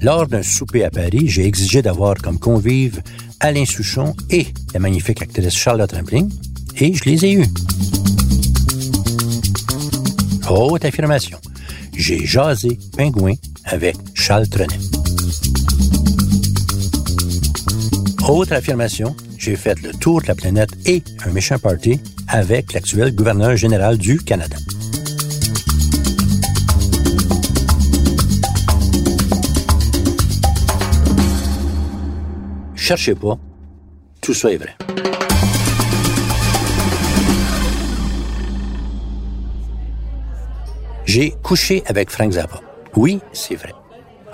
Lors 0.00 0.28
d'un 0.28 0.42
souper 0.42 0.84
à 0.84 0.90
Paris, 0.90 1.28
j'ai 1.28 1.46
exigé 1.46 1.82
d'avoir 1.82 2.14
comme 2.16 2.38
convive 2.38 3.02
Alain 3.42 3.64
Souchon 3.64 4.14
et 4.30 4.46
la 4.72 4.78
magnifique 4.78 5.20
actrice 5.20 5.54
Charlotte 5.54 5.90
Rampling, 5.90 6.30
et 6.76 6.94
je 6.94 7.04
les 7.04 7.24
ai 7.24 7.32
eus. 7.32 7.46
Autre 10.48 10.86
affirmation. 10.86 11.38
J'ai 11.92 12.24
jasé 12.24 12.78
pingouin 12.96 13.34
avec 13.64 13.96
Charles 14.14 14.48
Trenet. 14.48 14.78
Autre 18.28 18.52
affirmation. 18.52 19.16
J'ai 19.38 19.56
fait 19.56 19.80
le 19.82 19.90
tour 19.90 20.22
de 20.22 20.28
la 20.28 20.36
planète 20.36 20.70
et 20.86 21.02
un 21.24 21.32
méchant 21.32 21.58
party 21.58 22.00
avec 22.28 22.72
l'actuel 22.72 23.12
gouverneur 23.12 23.56
général 23.56 23.98
du 23.98 24.18
Canada. 24.18 24.56
Cherchez 32.82 33.14
pas, 33.14 33.38
tout 34.20 34.34
ça 34.34 34.50
est 34.50 34.56
vrai. 34.56 34.74
J'ai 41.04 41.30
couché 41.44 41.84
avec 41.86 42.10
Frank 42.10 42.32
Zappa. 42.32 42.60
Oui, 42.96 43.20
c'est 43.32 43.54
vrai. 43.54 43.72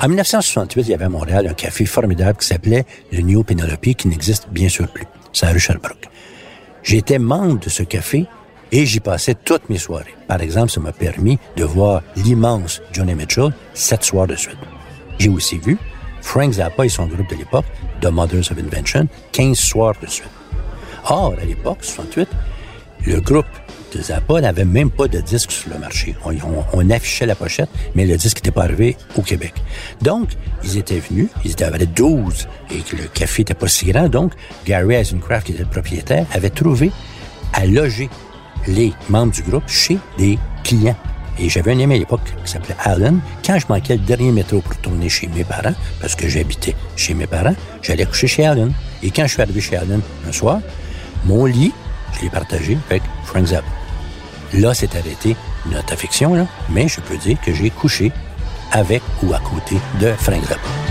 En 0.01 0.09
1968, 0.09 0.81
il 0.81 0.89
y 0.89 0.95
avait 0.95 1.05
à 1.05 1.09
Montréal 1.11 1.47
un 1.47 1.53
café 1.53 1.85
formidable 1.85 2.39
qui 2.39 2.47
s'appelait 2.47 2.87
le 3.13 3.21
New 3.21 3.45
Penelope, 3.45 3.95
qui 3.95 4.09
n'existe 4.09 4.49
bien 4.49 4.71
sûr 4.71 4.89
plus. 4.89 5.05
C'est 5.35 5.45
à 5.45 5.51
rue 5.51 5.61
Sherbrooke. 5.61 6.09
J'étais 6.83 7.19
membre 7.19 7.61
de 7.61 7.69
ce 7.69 7.83
café 7.83 8.25
et 8.73 8.87
j'y 8.87 9.01
passais 9.01 9.35
toutes 9.35 9.69
mes 9.69 9.77
soirées. 9.77 10.15
Par 10.27 10.41
exemple, 10.41 10.71
ça 10.71 10.81
m'a 10.81 10.93
permis 10.93 11.39
de 11.57 11.65
voir 11.65 12.03
l'immense 12.17 12.81
Johnny 12.93 13.15
Mitchell 13.15 13.53
sept 13.75 14.05
soirs 14.05 14.27
de 14.27 14.37
suite. 14.37 14.57
J'ai 15.19 15.29
aussi 15.29 15.59
vu 15.59 15.77
Frank 16.23 16.53
Zappa 16.53 16.87
et 16.87 16.89
son 16.89 17.07
groupe 17.07 17.29
de 17.29 17.37
l'époque, 17.37 17.67
The 18.01 18.07
Mothers 18.07 18.51
of 18.51 18.59
Invention, 18.59 19.09
15 19.33 19.59
soirs 19.59 19.95
de 20.01 20.07
suite. 20.07 20.29
Or, 21.09 21.35
à 21.41 21.45
l'époque, 21.45 21.79
68, 21.83 22.29
le 23.07 23.21
groupe 23.21 23.47
de 23.95 24.03
Zappa 24.03 24.41
n'avait 24.41 24.65
même 24.65 24.91
pas 24.91 25.09
de 25.09 25.21
disque 25.21 25.51
sur 25.51 25.71
le 25.71 25.79
marché. 25.79 26.15
On, 26.75 26.91
affichait 26.91 27.27
la 27.27 27.35
pochette, 27.35 27.71
mais 27.95 28.07
le 28.07 28.17
disque 28.17 28.39
n'était 28.39 28.51
pas 28.51 28.65
arrivé 28.65 28.97
au 29.17 29.23
Québec. 29.23 29.55
Donc, 30.03 30.31
ils 30.65 30.77
étaient 30.77 31.01
venus, 31.01 31.29
ils 31.45 31.53
étaient 31.53 31.65
avec 31.65 31.93
12 31.95 32.49
et 32.71 32.81
que 32.81 32.97
le 32.97 33.05
café 33.05 33.43
n'était 33.43 33.55
pas 33.55 33.69
si 33.69 33.87
grand. 33.87 34.09
Donc, 34.09 34.33
Gary 34.67 34.95
Eisencraft, 34.95 35.47
qui 35.47 35.53
était 35.53 35.63
le 35.63 35.71
propriétaire, 35.71 36.27
avait 36.33 36.51
trouvé 36.51 36.91
à 37.55 37.67
loger 37.67 38.11
les 38.67 38.93
membres 39.09 39.33
du 39.33 39.43
groupe 39.43 39.69
chez 39.69 39.99
des 40.19 40.39
clients. 40.65 40.97
Et 41.41 41.49
j'avais 41.49 41.73
un 41.73 41.81
ami 41.81 41.95
à 41.95 41.99
l'époque 41.99 42.21
qui 42.45 42.51
s'appelait 42.51 42.77
Alan. 42.81 43.15
Quand 43.45 43.59
je 43.59 43.67
manquais 43.69 43.95
le 43.95 44.03
dernier 44.03 44.33
métro 44.33 44.61
pour 44.61 44.77
tourner 44.77 45.09
chez 45.09 45.29
mes 45.29 45.45
parents, 45.45 45.75
parce 46.01 46.15
que 46.15 46.29
j'habitais 46.29 46.75
chez 46.97 47.15
mes 47.15 47.27
parents, 47.27 47.55
j'allais 47.83 48.07
coucher 48.07 48.27
chez 48.27 48.47
Alan. 48.47 48.71
Et 49.03 49.11
quand 49.11 49.23
je 49.23 49.33
suis 49.35 49.43
arrivé 49.43 49.61
chez 49.61 49.77
Alan 49.77 50.01
un 50.27 50.33
soir, 50.33 50.61
mon 51.25 51.45
lit, 51.45 51.73
je 52.17 52.23
l'ai 52.23 52.31
partagé 52.31 52.77
avec 52.91 53.03
Frank 53.25 53.47
Zappa. 53.47 53.69
Là, 54.55 54.75
c'est 54.75 54.95
arrêté 54.97 55.37
notre 55.67 55.93
affection, 55.93 56.47
mais 56.71 56.89
je 56.89 57.01
peux 57.01 57.17
dire 57.17 57.39
que 57.41 57.53
j'ai 57.53 57.71
couché 57.71 58.11
avec 58.73 59.03
ou 59.23 59.33
à 59.33 59.39
côté 59.39 59.77
de 60.01 60.13
Frank 60.13 60.43
Zappa. 60.43 60.88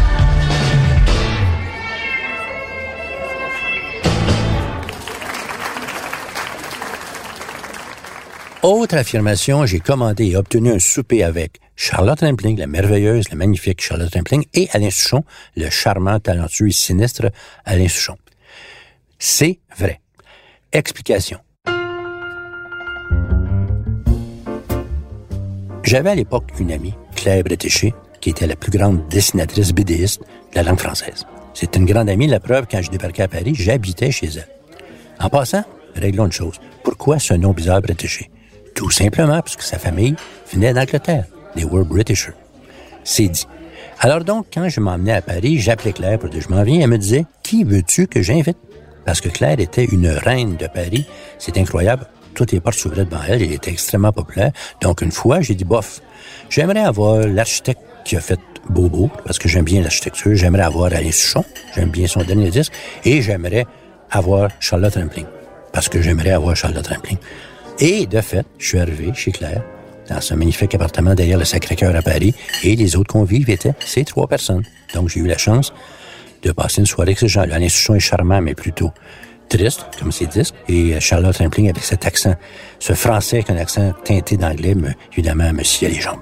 Autre 8.64 8.98
affirmation, 8.98 9.68
j'ai 9.68 9.80
commandé 9.80 10.26
et 10.26 10.36
obtenu 10.36 10.72
un 10.72 10.80
souper 10.80 11.24
avec 11.24 11.60
Charlotte 11.76 12.20
Rampling, 12.20 12.58
la 12.58 12.66
merveilleuse, 12.66 13.30
la 13.30 13.36
magnifique 13.36 13.82
Charlotte 13.82 14.12
Rampling, 14.12 14.46
et 14.56 14.68
Alain 14.72 14.90
Souchon, 14.90 15.24
le 15.56 15.70
charmant, 15.70 16.20
talentueux 16.20 16.70
et 16.70 16.72
sinistre 16.72 17.28
Alain 17.66 17.88
Souchon. 17.88 18.16
C'est 19.20 19.60
vrai. 19.78 20.02
Explication. 20.74 21.38
J'avais 25.84 26.10
à 26.10 26.16
l'époque 26.16 26.52
une 26.60 26.72
amie, 26.72 26.96
Claire 27.16 27.44
Bretéché, 27.44 27.94
qui 28.22 28.32
était 28.32 28.48
la 28.48 28.56
plus 28.56 28.72
grande 28.72 29.08
dessinatrice 29.08 29.72
BDiste 29.72 30.22
de 30.22 30.56
la 30.56 30.64
langue 30.64 30.80
française. 30.80 31.28
C'était 31.54 31.78
une 31.78 31.86
grande 31.86 32.10
amie, 32.10 32.28
la 32.28 32.40
preuve, 32.40 32.66
quand 32.70 32.82
je 32.82 32.90
débarquais 32.90 33.24
à 33.24 33.28
Paris, 33.28 33.54
j'habitais 33.54 34.10
chez 34.10 34.30
elle. 34.36 34.50
En 35.20 35.30
passant, 35.30 35.64
réglons 35.96 36.26
une 36.26 36.32
chose. 36.32 36.60
Pourquoi 36.84 37.20
ce 37.20 37.36
nom 37.36 37.54
bizarre 37.54 37.82
Bretéché? 37.84 38.32
Tout 38.78 38.92
simplement 38.92 39.42
parce 39.42 39.56
que 39.56 39.64
sa 39.64 39.80
famille 39.80 40.16
venait 40.54 40.74
d'Angleterre. 40.74 41.26
They 41.56 41.66
were 41.66 41.84
Britishers. 41.84 42.36
C'est 43.04 43.28
dit. 43.28 43.48
Alors 44.00 44.24
donc, 44.24 44.46
quand 44.54 44.70
je 44.70 44.80
m'emmenais 44.80 45.14
à 45.14 45.22
Paris, 45.22 45.60
j'appelais 45.60 45.94
Claire 45.94 46.20
pour 46.20 46.30
dire 46.30 46.44
je 46.48 46.54
m'en 46.54 46.62
viens. 46.62 46.82
Elle 46.82 46.90
me 46.90 46.98
disait, 46.98 47.26
qui 47.42 47.64
veux-tu 47.64 48.06
que 48.06 48.22
j'invite? 48.22 48.58
Parce 49.04 49.20
que 49.20 49.30
Claire 49.30 49.60
était 49.60 49.86
une 49.86 50.08
reine 50.08 50.58
de 50.58 50.68
Paris. 50.68 51.08
C'est 51.40 51.58
incroyable 51.58 52.06
toutes 52.36 52.52
les 52.52 52.60
portes 52.60 52.78
s'ouvraient 52.78 53.06
devant 53.06 53.24
elle. 53.28 53.42
Il 53.42 53.52
était 53.52 53.72
extrêmement 53.72 54.12
populaire. 54.12 54.52
Donc, 54.80 55.02
une 55.02 55.12
fois, 55.12 55.42
j'ai 55.42 55.56
dit, 55.56 55.66
bof, 55.66 56.02
j'aimerais 56.50 56.84
avoir 56.84 57.28
l'architecte 57.28 57.82
qui 58.06 58.16
a 58.16 58.22
fait 58.22 58.40
Bobo, 58.70 59.10
parce 59.26 59.40
que 59.40 59.50
j'aime 59.50 59.66
bien 59.66 59.82
l'architecture. 59.82 60.36
J'aimerais 60.36 60.62
avoir 60.62 60.94
Alain 60.94 61.12
Souchon. 61.12 61.44
J'aime 61.74 61.90
bien 61.90 62.06
son 62.06 62.22
dernier 62.22 62.52
disque. 62.52 62.72
Et 63.04 63.24
j'aimerais 63.24 63.66
avoir 64.12 64.50
Charlotte 64.60 64.94
Rampling, 64.94 65.26
parce 65.74 65.90
que 65.90 66.00
j'aimerais 66.00 66.30
avoir 66.30 66.56
Charlotte 66.56 66.86
Rampling. 66.86 67.18
Et 67.80 68.08
de 68.08 68.22
fait, 68.22 68.46
je 68.58 68.68
suis 68.68 68.80
arrivé 68.80 69.12
chez 69.14 69.32
Claire, 69.32 69.64
dans 70.10 70.20
ce 70.20 70.34
magnifique 70.34 70.74
appartement 70.74 71.14
derrière 71.14 71.38
le 71.38 71.46
Sacré-Cœur 71.46 71.96
à 71.96 72.02
Paris, 72.02 72.34
et 72.64 72.76
les 72.76 72.96
autres 72.96 73.12
convives 73.12 73.50
étaient 73.50 73.74
ces 73.80 74.04
trois 74.04 74.28
personnes. 74.28 74.64
Donc, 74.96 75.10
j'ai 75.10 75.20
eu 75.20 75.28
la 75.28 75.38
chance 75.38 75.74
de 76.42 76.52
passer 76.52 76.82
une 76.82 76.88
soirée 76.88 77.10
avec 77.10 77.20
ces 77.20 77.28
gens-là. 77.28 77.60
Souchon 77.70 77.96
est 77.96 78.00
charmant, 78.00 78.42
mais 78.42 78.56
plutôt 78.56 78.92
triste, 79.48 79.86
comme 80.00 80.12
ses 80.12 80.26
disques, 80.26 80.56
et 80.68 81.00
Charlotte 81.00 81.38
Rampling 81.38 81.70
avec 81.70 81.84
cet 81.84 82.06
accent, 82.06 82.36
ce 82.80 82.94
français 82.94 83.38
avec 83.38 83.50
un 83.52 83.58
accent 83.58 83.94
teinté 84.04 84.38
d'anglais, 84.38 84.74
me, 84.74 84.90
évidemment, 85.14 85.54
me 85.54 85.64
sciait 85.64 85.90
les 85.90 86.02
jambes. 86.02 86.20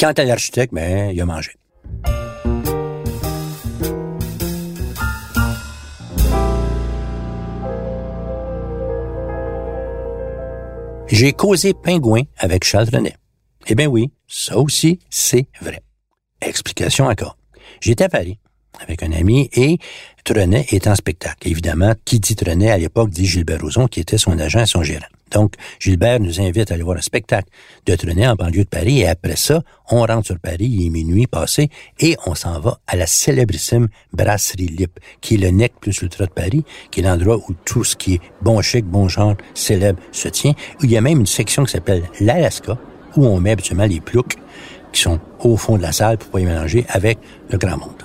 Quant 0.00 0.12
à 0.12 0.24
l'architecte, 0.24 0.72
ben, 0.72 1.10
il 1.12 1.20
a 1.20 1.26
mangé. 1.26 1.52
J'ai 11.12 11.34
causé 11.34 11.74
pingouin 11.74 12.22
avec 12.38 12.64
Charles 12.64 12.88
René. 12.90 13.14
Eh 13.66 13.74
bien 13.74 13.86
oui, 13.86 14.10
ça 14.26 14.56
aussi, 14.56 14.98
c'est 15.10 15.46
vrai. 15.60 15.82
Explication 16.40 17.04
encore. 17.04 17.36
J'étais 17.82 18.04
à 18.04 18.08
Paris 18.08 18.38
avec 18.82 19.02
un 19.02 19.12
ami 19.12 19.48
et 19.54 19.78
Trenet 20.24 20.66
est 20.70 20.86
en 20.86 20.94
spectacle. 20.94 21.48
Évidemment, 21.48 21.94
qui 22.04 22.20
dit 22.20 22.36
Trenet 22.36 22.70
à 22.70 22.78
l'époque 22.78 23.10
dit 23.10 23.26
Gilbert 23.26 23.60
Rozon, 23.60 23.88
qui 23.88 24.00
était 24.00 24.18
son 24.18 24.38
agent 24.38 24.60
et 24.60 24.66
son 24.66 24.82
gérant. 24.82 25.06
Donc, 25.32 25.54
Gilbert 25.80 26.20
nous 26.20 26.40
invite 26.40 26.70
à 26.70 26.74
aller 26.74 26.82
voir 26.82 26.98
un 26.98 27.02
spectacle 27.02 27.48
de 27.86 27.94
Trenet 27.96 28.28
en 28.28 28.34
banlieue 28.34 28.64
de 28.64 28.68
Paris 28.68 29.00
et 29.00 29.08
après 29.08 29.36
ça, 29.36 29.62
on 29.90 30.04
rentre 30.04 30.26
sur 30.26 30.38
Paris, 30.38 30.66
il 30.70 30.86
est 30.86 30.90
minuit 30.90 31.26
passé 31.26 31.70
et 31.98 32.16
on 32.26 32.34
s'en 32.34 32.60
va 32.60 32.78
à 32.86 32.96
la 32.96 33.06
célébrissime 33.06 33.88
Brasserie 34.12 34.66
Lip, 34.66 35.00
qui 35.20 35.34
est 35.34 35.38
le 35.38 35.50
NEC 35.50 35.72
plus 35.80 36.02
l'Ultra 36.02 36.26
de 36.26 36.32
Paris, 36.32 36.64
qui 36.90 37.00
est 37.00 37.02
l'endroit 37.02 37.38
où 37.38 37.54
tout 37.64 37.82
ce 37.82 37.96
qui 37.96 38.14
est 38.14 38.20
bon 38.42 38.60
chic, 38.60 38.84
bon 38.84 39.08
genre, 39.08 39.34
célèbre 39.54 40.00
se 40.12 40.28
tient, 40.28 40.52
il 40.82 40.90
y 40.90 40.96
a 40.96 41.00
même 41.00 41.20
une 41.20 41.26
section 41.26 41.64
qui 41.64 41.72
s'appelle 41.72 42.04
l'Alaska, 42.20 42.78
où 43.16 43.26
on 43.26 43.40
met 43.40 43.52
habituellement 43.52 43.86
les 43.86 44.00
ploucs 44.00 44.36
qui 44.92 45.00
sont 45.00 45.18
au 45.40 45.56
fond 45.56 45.76
de 45.78 45.82
la 45.82 45.92
salle 45.92 46.18
pour 46.18 46.30
pas 46.30 46.40
y 46.40 46.44
mélanger 46.44 46.84
avec 46.88 47.18
le 47.50 47.58
grand 47.58 47.78
monde. 47.78 48.01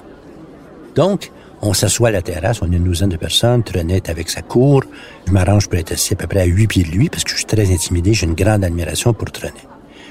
Donc, 0.98 1.32
on 1.62 1.74
s'assoit 1.74 2.10
à 2.10 2.12
la 2.12 2.24
terrasse, 2.24 2.64
on 2.64 2.72
est 2.72 2.76
une 2.76 2.84
douzaine 2.84 3.10
de 3.10 3.18
personnes, 3.18 3.62
Trenet 3.62 4.10
avec 4.10 4.32
sa 4.32 4.42
cour. 4.42 4.84
Je 5.28 5.32
m'arrange 5.32 5.70
pour 5.70 5.78
être 5.78 5.92
assis 5.92 6.14
à 6.14 6.16
peu 6.18 6.26
près 6.26 6.42
à 6.42 6.46
huit 6.46 6.66
pieds 6.66 6.84
de 6.84 6.90
lui 6.90 7.08
parce 7.08 7.24
que 7.24 7.30
je 7.30 7.36
suis 7.36 7.46
très 7.46 7.72
intimidé, 7.72 8.16
j'ai 8.16 8.26
une 8.26 8.34
grande 8.34 8.64
admiration 8.64 9.14
pour 9.14 9.32
Trenet. 9.32 9.54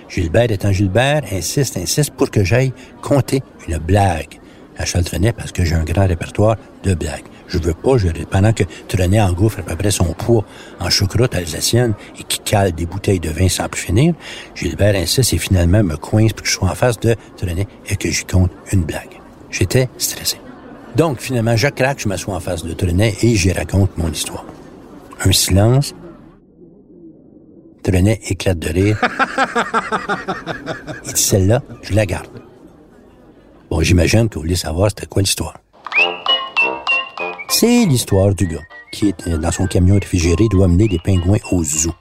Gilbert 0.09 0.53
étant 0.53 0.71
Gilbert, 0.71 1.23
insiste, 1.33 1.77
insiste 1.77 2.13
pour 2.13 2.31
que 2.31 2.45
j'aille 2.45 2.73
compter 3.03 3.43
une 3.67 3.79
blague 3.79 4.39
à 4.79 4.85
Charles 4.85 5.05
parce 5.37 5.51
que 5.51 5.65
j'ai 5.65 5.75
un 5.75 5.83
grand 5.83 6.07
répertoire 6.07 6.55
de 6.85 6.95
blagues. 6.95 7.25
Je 7.49 7.59
veux 7.59 7.75
pas, 7.75 7.97
je, 7.97 8.07
pendant 8.31 8.53
que 8.53 8.63
Trenet 8.87 9.21
engouffre 9.21 9.59
à 9.59 9.63
peu 9.63 9.75
près 9.75 9.91
son 9.91 10.13
poids 10.15 10.45
en 10.79 10.89
choucroute 10.89 11.35
alsacienne 11.35 11.95
et 12.17 12.23
qui 12.23 12.39
cale 12.39 12.71
des 12.71 12.87
bouteilles 12.87 13.21
de 13.21 13.31
vin 13.31 13.49
sans 13.49 13.69
plus 13.69 13.81
finir, 13.81 14.15
Gilbert 14.55 14.95
insiste 14.95 15.33
et 15.33 15.39
finalement 15.39 15.83
me 15.83 15.97
coince 15.97 16.33
pour 16.33 16.43
que 16.43 16.49
je 16.49 16.55
sois 16.55 16.71
en 16.71 16.77
face 16.77 17.01
de 17.01 17.17
Trenet 17.37 17.67
et 17.89 17.97
que 17.97 18.09
j'y 18.09 18.25
compte 18.25 18.53
une 18.71 18.85
blague. 18.85 19.21
J'étais 19.51 19.89
stressé. 19.99 20.39
Donc, 20.97 21.21
finalement, 21.21 21.57
je 21.57 21.69
craque, 21.69 22.01
je 22.01 22.09
m'assois 22.09 22.35
en 22.35 22.41
face 22.41 22.65
de 22.65 22.73
Trenet 22.73 23.15
et 23.23 23.35
j'y 23.35 23.53
raconte 23.53 23.97
mon 23.99 24.11
histoire. 24.11 24.47
Un 25.25 25.33
silence. 25.33 25.95
Trenet 27.83 28.19
éclate 28.29 28.59
de 28.59 28.69
rire. 28.69 29.01
Il 31.07 31.17
celle-là, 31.17 31.63
je 31.83 31.93
la 31.93 32.07
garde. 32.07 32.29
Bon, 33.71 33.83
j'imagine 33.83 34.29
que 34.29 34.37
vous 34.37 34.43
voulez 34.43 34.57
savoir 34.57 34.89
c'était 34.91 35.07
quoi 35.07 35.21
l'histoire? 35.21 35.59
C'est 37.49 37.85
l'histoire 37.85 38.35
du 38.35 38.47
gars 38.47 38.65
qui 38.91 39.09
est 39.09 39.29
dans 39.29 39.53
son 39.53 39.67
camion 39.67 39.95
réfrigéré 39.97 40.49
doit 40.51 40.65
amener 40.65 40.89
des 40.89 40.99
pingouins 40.99 41.39
au 41.53 41.63
zoo. 41.63 41.93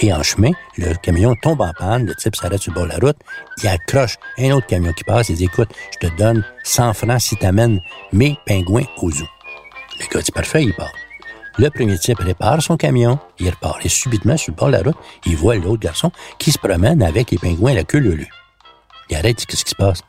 Et 0.00 0.12
en 0.12 0.22
chemin, 0.22 0.52
le 0.78 0.94
camion 0.94 1.34
tombe 1.42 1.60
en 1.60 1.72
panne, 1.78 2.06
le 2.06 2.14
type 2.14 2.34
s'arrête 2.34 2.60
sur 2.60 2.72
le 2.72 2.76
bord 2.76 2.84
de 2.84 2.92
la 2.92 2.98
route, 2.98 3.18
il 3.62 3.68
accroche 3.68 4.16
un 4.38 4.52
autre 4.52 4.66
camion 4.66 4.92
qui 4.92 5.04
passe, 5.04 5.28
il 5.28 5.36
dit, 5.36 5.44
écoute, 5.44 5.68
je 5.92 6.08
te 6.08 6.16
donne 6.16 6.44
100 6.64 6.94
francs 6.94 7.20
si 7.20 7.36
tu 7.36 7.44
amènes 7.44 7.80
mes 8.12 8.38
pingouins 8.46 8.86
au 8.98 9.10
zoo. 9.10 9.26
Le 10.00 10.06
gars 10.06 10.22
dit, 10.22 10.32
parfait, 10.32 10.64
il 10.64 10.74
part. 10.74 10.92
Le 11.58 11.68
premier 11.68 11.98
type 11.98 12.18
répare 12.18 12.62
son 12.62 12.78
camion, 12.78 13.18
il 13.38 13.50
repart. 13.50 13.84
Et 13.84 13.90
subitement, 13.90 14.38
sur 14.38 14.52
le 14.52 14.56
bord 14.56 14.68
de 14.68 14.72
la 14.72 14.82
route, 14.82 14.96
il 15.26 15.36
voit 15.36 15.56
l'autre 15.56 15.80
garçon 15.80 16.10
qui 16.38 16.50
se 16.50 16.58
promène 16.58 17.02
avec 17.02 17.30
les 17.30 17.38
pingouins 17.38 17.72
à 17.72 17.74
la 17.74 17.84
queue 17.84 17.98
leu 17.98 18.18
Il 19.10 19.16
arrête, 19.16 19.36
dit, 19.36 19.46
qu'est-ce 19.46 19.64
qui 19.64 19.70
se 19.70 19.76
passe? 19.76 20.00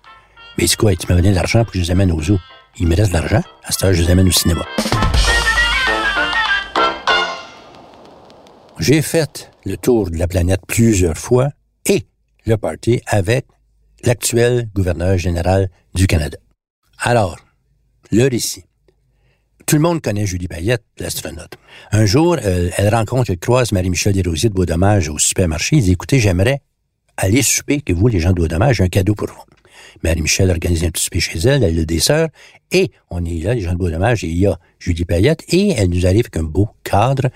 Mais 0.58 0.66
dit 0.66 0.75
quoi? 0.78 0.96
Tu 0.96 1.06
m'as 1.08 1.16
donné 1.16 1.32
de 1.32 1.36
l'argent 1.36 1.63
pour 1.63 1.74
que 1.74 1.80
je 1.80 1.84
les 1.84 1.92
amène 1.92 2.12
au 2.12 2.22
zoo. 2.22 2.40
Il 2.78 2.88
me 2.88 2.96
reste 2.96 3.10
de 3.10 3.18
l'argent. 3.18 3.42
À 3.66 3.72
cette 3.72 3.84
heure, 3.84 3.94
je 3.94 4.04
les 4.04 4.12
amène 4.12 4.28
au 4.28 4.32
cinéma. 4.32 4.63
J'ai 8.80 9.02
fait 9.02 9.52
le 9.65 9.77
tour 9.77 10.10
de 10.10 10.17
la 10.17 10.27
planète 10.27 10.62
plusieurs 10.67 11.17
fois 11.17 11.50
et 11.86 12.05
le 12.46 12.58
party 12.58 13.01
avec 13.05 13.46
l'actuel 14.03 14.70
gouverneur 14.74 15.17
général 15.17 15.70
du 15.93 16.08
Canada. 16.08 16.38
Alors, 17.00 17.38
le 18.12 18.27
récit. 18.27 18.63
Tout 19.65 19.75
le 19.75 19.82
monde 19.82 20.01
connaît 20.01 20.25
Julie 20.25 20.48
Payette, 20.48 20.84
l'astronaute. 21.00 21.53
Un 21.91 22.05
jour, 22.05 22.38
elle, 22.38 22.89
rencontre, 22.93 23.32
elle 23.32 23.39
croise 23.39 23.72
Marie-Michel 23.72 24.13
Desrosiers 24.13 24.50
de 24.50 24.53
Beaudommage 24.53 25.08
au 25.08 25.17
supermarché. 25.17 25.77
Il 25.77 25.84
dit, 25.84 25.91
écoutez, 25.93 26.20
j'aimerais 26.20 26.62
aller 27.15 27.41
souper 27.41 27.79
que 27.82 27.93
vous, 27.93 28.08
les 28.08 28.20
gens 28.20 28.32
de 28.32 28.36
Beaudommage, 28.36 28.77
j'ai 28.77 28.84
un 28.84 28.89
cadeau 28.89 29.15
pour 29.15 29.27
vous. 29.27 29.41
Marie-Michel 30.03 30.50
organise 30.50 30.84
un 30.84 30.89
petit 30.89 31.05
souper 31.05 31.20
chez 31.22 31.39
elle, 31.39 31.63
elle 31.63 31.79
a 31.79 31.86
des 31.86 32.00
sœurs, 32.00 32.27
et 32.72 32.91
on 33.10 33.24
est 33.24 33.41
là, 33.43 33.53
les 33.53 33.62
gens 33.62 33.74
de 33.74 33.77
Beaudommage, 33.77 34.24
et 34.24 34.27
il 34.27 34.38
y 34.38 34.48
a 34.48 34.60
Julie 34.79 35.05
Payette, 35.05 35.43
et 35.48 35.72
elle 35.77 35.89
nous 35.89 36.05
arrive 36.05 36.25
avec 36.25 36.38
un 36.38 36.43
beau 36.43 36.70
cadre 36.84 37.29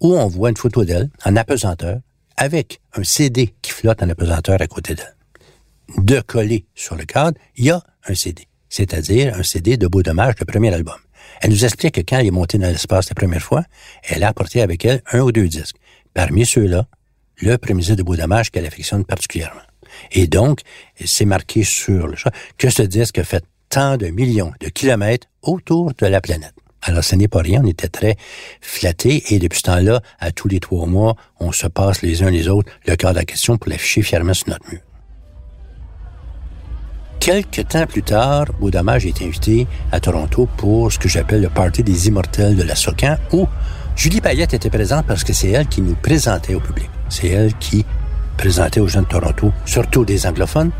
où 0.00 0.14
on 0.16 0.26
voit 0.26 0.50
une 0.50 0.56
photo 0.56 0.84
d'elle 0.84 1.10
en 1.24 1.36
apesanteur 1.36 2.00
avec 2.36 2.80
un 2.94 3.04
CD 3.04 3.54
qui 3.62 3.72
flotte 3.72 4.02
en 4.02 4.08
apesanteur 4.08 4.60
à 4.60 4.66
côté 4.66 4.94
d'elle. 4.94 5.16
De 5.98 6.20
coller 6.20 6.66
sur 6.74 6.96
le 6.96 7.04
cadre, 7.04 7.38
il 7.56 7.66
y 7.66 7.70
a 7.70 7.82
un 8.06 8.14
CD, 8.14 8.46
c'est-à-dire 8.68 9.34
un 9.34 9.42
CD 9.42 9.76
de 9.76 9.86
Beau 9.86 10.02
Dommage, 10.02 10.34
le 10.38 10.44
premier 10.44 10.72
album. 10.74 10.96
Elle 11.40 11.50
nous 11.50 11.64
explique 11.64 11.94
que 11.94 12.00
quand 12.00 12.18
elle 12.18 12.26
est 12.26 12.30
montée 12.30 12.58
dans 12.58 12.68
l'espace 12.68 13.08
la 13.08 13.14
première 13.14 13.42
fois, 13.42 13.64
elle 14.02 14.24
a 14.24 14.28
apporté 14.28 14.62
avec 14.62 14.84
elle 14.84 15.02
un 15.12 15.20
ou 15.20 15.32
deux 15.32 15.48
disques. 15.48 15.76
Parmi 16.14 16.46
ceux-là, 16.46 16.86
le 17.38 17.56
premier 17.58 17.82
disque 17.82 17.96
de 17.96 18.02
Beau 18.02 18.16
Dommage 18.16 18.50
qu'elle 18.50 18.66
affectionne 18.66 19.04
particulièrement. 19.04 19.60
Et 20.12 20.26
donc, 20.26 20.60
c'est 21.04 21.24
marqué 21.24 21.62
sur 21.64 22.06
le 22.06 22.16
chat 22.16 22.32
que 22.58 22.70
ce 22.70 22.82
disque 22.82 23.18
a 23.18 23.24
fait 23.24 23.44
tant 23.68 23.96
de 23.96 24.08
millions 24.08 24.52
de 24.60 24.68
kilomètres 24.68 25.26
autour 25.42 25.92
de 25.94 26.06
la 26.06 26.20
planète. 26.20 26.54
Alors, 26.82 27.02
ce 27.02 27.16
n'est 27.16 27.28
pas 27.28 27.40
rien, 27.40 27.62
on 27.64 27.66
était 27.66 27.88
très 27.88 28.16
flattés 28.60 29.34
et 29.34 29.38
depuis 29.38 29.58
ce 29.58 29.64
temps-là, 29.64 30.00
à 30.20 30.30
tous 30.30 30.48
les 30.48 30.60
trois 30.60 30.86
mois, 30.86 31.16
on 31.40 31.52
se 31.52 31.66
passe 31.66 32.02
les 32.02 32.22
uns 32.22 32.30
les 32.30 32.48
autres 32.48 32.70
le 32.86 32.94
cœur 32.96 33.10
de 33.10 33.16
la 33.16 33.24
question 33.24 33.56
pour 33.56 33.70
l'afficher 33.70 34.02
fièrement 34.02 34.34
sur 34.34 34.48
notre 34.48 34.70
mur. 34.70 34.80
Quelques 37.18 37.66
temps 37.66 37.86
plus 37.86 38.04
tard, 38.04 38.46
Baudamage 38.60 39.04
est 39.04 39.20
invité 39.20 39.66
à 39.90 39.98
Toronto 39.98 40.48
pour 40.56 40.92
ce 40.92 40.98
que 40.98 41.08
j'appelle 41.08 41.42
le 41.42 41.48
Party 41.48 41.82
des 41.82 42.06
Immortels 42.06 42.54
de 42.54 42.62
la 42.62 42.76
Socan, 42.76 43.16
où 43.32 43.48
Julie 43.96 44.20
Payette 44.20 44.54
était 44.54 44.70
présente 44.70 45.06
parce 45.06 45.24
que 45.24 45.32
c'est 45.32 45.50
elle 45.50 45.66
qui 45.66 45.80
nous 45.80 45.96
présentait 45.96 46.54
au 46.54 46.60
public. 46.60 46.88
C'est 47.08 47.28
elle 47.28 47.52
qui 47.54 47.84
présentait 48.36 48.78
aux 48.78 48.86
gens 48.86 49.02
de 49.02 49.06
Toronto, 49.06 49.50
surtout 49.64 50.04
des 50.04 50.24
anglophones, 50.24 50.70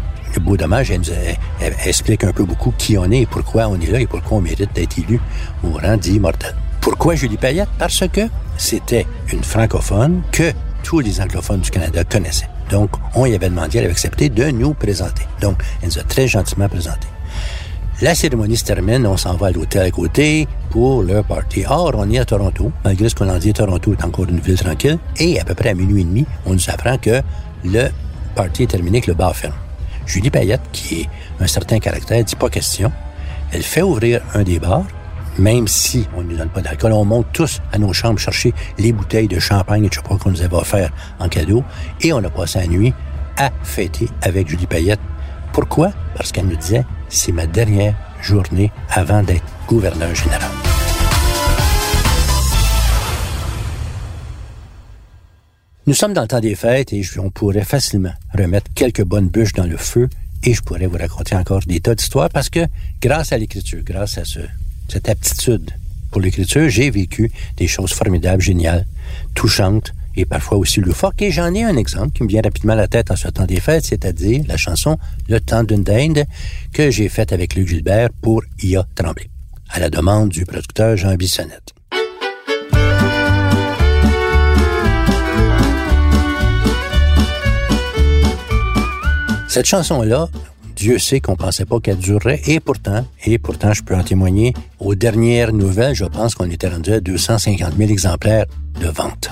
dommage, 0.56 0.90
elle, 0.90 1.00
nous 1.00 1.76
explique 1.84 2.24
un 2.24 2.32
peu 2.32 2.44
beaucoup 2.44 2.72
qui 2.76 2.96
on 2.98 3.10
est 3.10 3.26
pourquoi 3.26 3.68
on 3.68 3.80
est 3.80 3.90
là 3.90 4.00
et 4.00 4.06
pourquoi 4.06 4.38
on 4.38 4.40
mérite 4.40 4.72
d'être 4.74 4.98
élu 4.98 5.20
au 5.64 5.72
rang 5.72 5.96
d'immortel. 5.96 6.54
Pourquoi 6.80 7.14
Julie 7.14 7.36
Payette? 7.36 7.68
Parce 7.78 8.06
que 8.08 8.22
c'était 8.56 9.06
une 9.32 9.42
francophone 9.42 10.22
que 10.32 10.52
tous 10.82 11.00
les 11.00 11.20
anglophones 11.20 11.60
du 11.60 11.70
Canada 11.70 12.04
connaissaient. 12.04 12.48
Donc, 12.70 12.90
on 13.14 13.26
y 13.26 13.34
avait 13.34 13.48
demandé, 13.48 13.78
elle 13.78 13.84
avait 13.84 13.92
accepté 13.92 14.28
de 14.28 14.44
nous 14.50 14.74
présenter. 14.74 15.24
Donc, 15.40 15.62
elle 15.82 15.88
nous 15.88 15.98
a 15.98 16.02
très 16.02 16.28
gentiment 16.28 16.68
présenté. 16.68 17.08
La 18.02 18.14
cérémonie 18.14 18.56
se 18.56 18.64
termine, 18.64 19.06
on 19.06 19.16
s'en 19.16 19.36
va 19.36 19.46
à 19.46 19.50
l'hôtel 19.50 19.82
à 19.82 19.90
côté 19.90 20.46
pour 20.70 21.02
le 21.02 21.22
party. 21.22 21.64
Or, 21.68 21.92
on 21.94 22.10
est 22.10 22.18
à 22.18 22.24
Toronto, 22.24 22.70
malgré 22.84 23.08
ce 23.08 23.14
qu'on 23.14 23.28
en 23.28 23.38
dit, 23.38 23.52
Toronto 23.52 23.94
est 23.94 24.04
encore 24.04 24.28
une 24.28 24.38
ville 24.38 24.58
tranquille, 24.58 24.98
et 25.16 25.40
à 25.40 25.44
peu 25.44 25.54
près 25.54 25.70
à 25.70 25.74
minuit 25.74 26.02
et 26.02 26.04
demi, 26.04 26.26
on 26.44 26.52
nous 26.52 26.70
apprend 26.70 26.98
que 26.98 27.22
le 27.64 27.88
party 28.34 28.64
est 28.64 28.66
terminé, 28.66 29.00
que 29.00 29.10
le 29.10 29.16
bar 29.16 29.34
ferme. 29.34 29.54
Julie 30.06 30.30
Payette, 30.30 30.62
qui 30.72 31.02
est 31.02 31.08
un 31.40 31.46
certain 31.46 31.78
caractère, 31.78 32.24
dit 32.24 32.36
pas 32.36 32.48
question. 32.48 32.92
Elle 33.52 33.62
fait 33.62 33.82
ouvrir 33.82 34.22
un 34.34 34.42
des 34.42 34.58
bars, 34.58 34.84
même 35.38 35.68
si 35.68 36.06
on 36.16 36.22
ne 36.22 36.30
nous 36.30 36.36
donne 36.36 36.48
pas 36.48 36.62
d'alcool. 36.62 36.92
On 36.92 37.04
monte 37.04 37.26
tous 37.32 37.60
à 37.72 37.78
nos 37.78 37.92
chambres 37.92 38.18
chercher 38.18 38.54
les 38.78 38.92
bouteilles 38.92 39.28
de 39.28 39.38
champagne 39.38 39.84
et 39.84 39.88
de 39.88 39.96
pas 39.96 40.16
qu'on 40.16 40.30
nous 40.30 40.42
avait 40.42 40.56
offert 40.56 40.90
en 41.18 41.28
cadeau. 41.28 41.64
Et 42.00 42.12
on 42.12 42.22
a 42.24 42.30
passé 42.30 42.60
la 42.60 42.66
nuit 42.66 42.94
à 43.36 43.50
fêter 43.62 44.08
avec 44.22 44.48
Julie 44.48 44.66
Payette. 44.66 45.00
Pourquoi? 45.52 45.90
Parce 46.16 46.32
qu'elle 46.32 46.46
nous 46.46 46.56
disait, 46.56 46.84
c'est 47.08 47.32
ma 47.32 47.46
dernière 47.46 47.94
journée 48.20 48.72
avant 48.90 49.22
d'être 49.22 49.44
gouverneur 49.66 50.14
général. 50.14 50.65
Nous 55.88 55.94
sommes 55.94 56.14
dans 56.14 56.22
le 56.22 56.26
temps 56.26 56.40
des 56.40 56.56
fêtes 56.56 56.92
et 56.92 57.04
on 57.20 57.30
pourrait 57.30 57.62
facilement 57.62 58.10
remettre 58.34 58.68
quelques 58.74 59.04
bonnes 59.04 59.28
bûches 59.28 59.52
dans 59.52 59.66
le 59.66 59.76
feu 59.76 60.08
et 60.42 60.52
je 60.52 60.60
pourrais 60.60 60.88
vous 60.88 60.98
raconter 60.98 61.36
encore 61.36 61.60
des 61.60 61.78
tas 61.78 61.94
d'histoires 61.94 62.28
parce 62.28 62.50
que 62.50 62.66
grâce 63.00 63.30
à 63.30 63.38
l'écriture, 63.38 63.84
grâce 63.84 64.18
à 64.18 64.24
ce, 64.24 64.40
cette 64.88 65.08
aptitude 65.08 65.70
pour 66.10 66.20
l'écriture, 66.20 66.68
j'ai 66.68 66.90
vécu 66.90 67.30
des 67.56 67.68
choses 67.68 67.92
formidables, 67.92 68.42
géniales, 68.42 68.84
touchantes 69.36 69.92
et 70.16 70.24
parfois 70.24 70.58
aussi 70.58 70.80
loufoques. 70.80 71.22
Et 71.22 71.30
j'en 71.30 71.54
ai 71.54 71.62
un 71.62 71.76
exemple 71.76 72.10
qui 72.10 72.24
me 72.24 72.28
vient 72.28 72.42
rapidement 72.42 72.72
à 72.72 72.76
la 72.76 72.88
tête 72.88 73.12
en 73.12 73.16
ce 73.16 73.28
temps 73.28 73.46
des 73.46 73.60
fêtes, 73.60 73.84
c'est-à-dire 73.84 74.42
la 74.48 74.56
chanson 74.56 74.98
Le 75.28 75.38
temps 75.38 75.62
d'une 75.62 75.84
dinde 75.84 76.24
que 76.72 76.90
j'ai 76.90 77.08
faite 77.08 77.32
avec 77.32 77.54
Luc 77.54 77.68
Gilbert 77.68 78.08
pour 78.22 78.42
IA 78.60 78.84
Tremblay, 78.96 79.30
à 79.68 79.78
la 79.78 79.88
demande 79.88 80.30
du 80.30 80.44
producteur 80.46 80.96
Jean 80.96 81.14
Bissonnette. 81.14 81.75
Cette 89.56 89.64
chanson-là, 89.64 90.28
Dieu 90.76 90.98
sait 90.98 91.20
qu'on 91.20 91.34
pensait 91.34 91.64
pas 91.64 91.80
qu'elle 91.80 91.96
durerait, 91.96 92.42
et 92.46 92.60
pourtant, 92.60 93.06
et 93.24 93.38
pourtant, 93.38 93.72
je 93.72 93.82
peux 93.82 93.94
en 93.94 94.02
témoigner, 94.02 94.52
aux 94.80 94.94
dernières 94.94 95.54
nouvelles, 95.54 95.94
je 95.94 96.04
pense 96.04 96.34
qu'on 96.34 96.50
était 96.50 96.68
rendu 96.68 96.92
à 96.92 97.00
250 97.00 97.72
000 97.74 97.90
exemplaires 97.90 98.44
de 98.78 98.88
vente. 98.88 99.30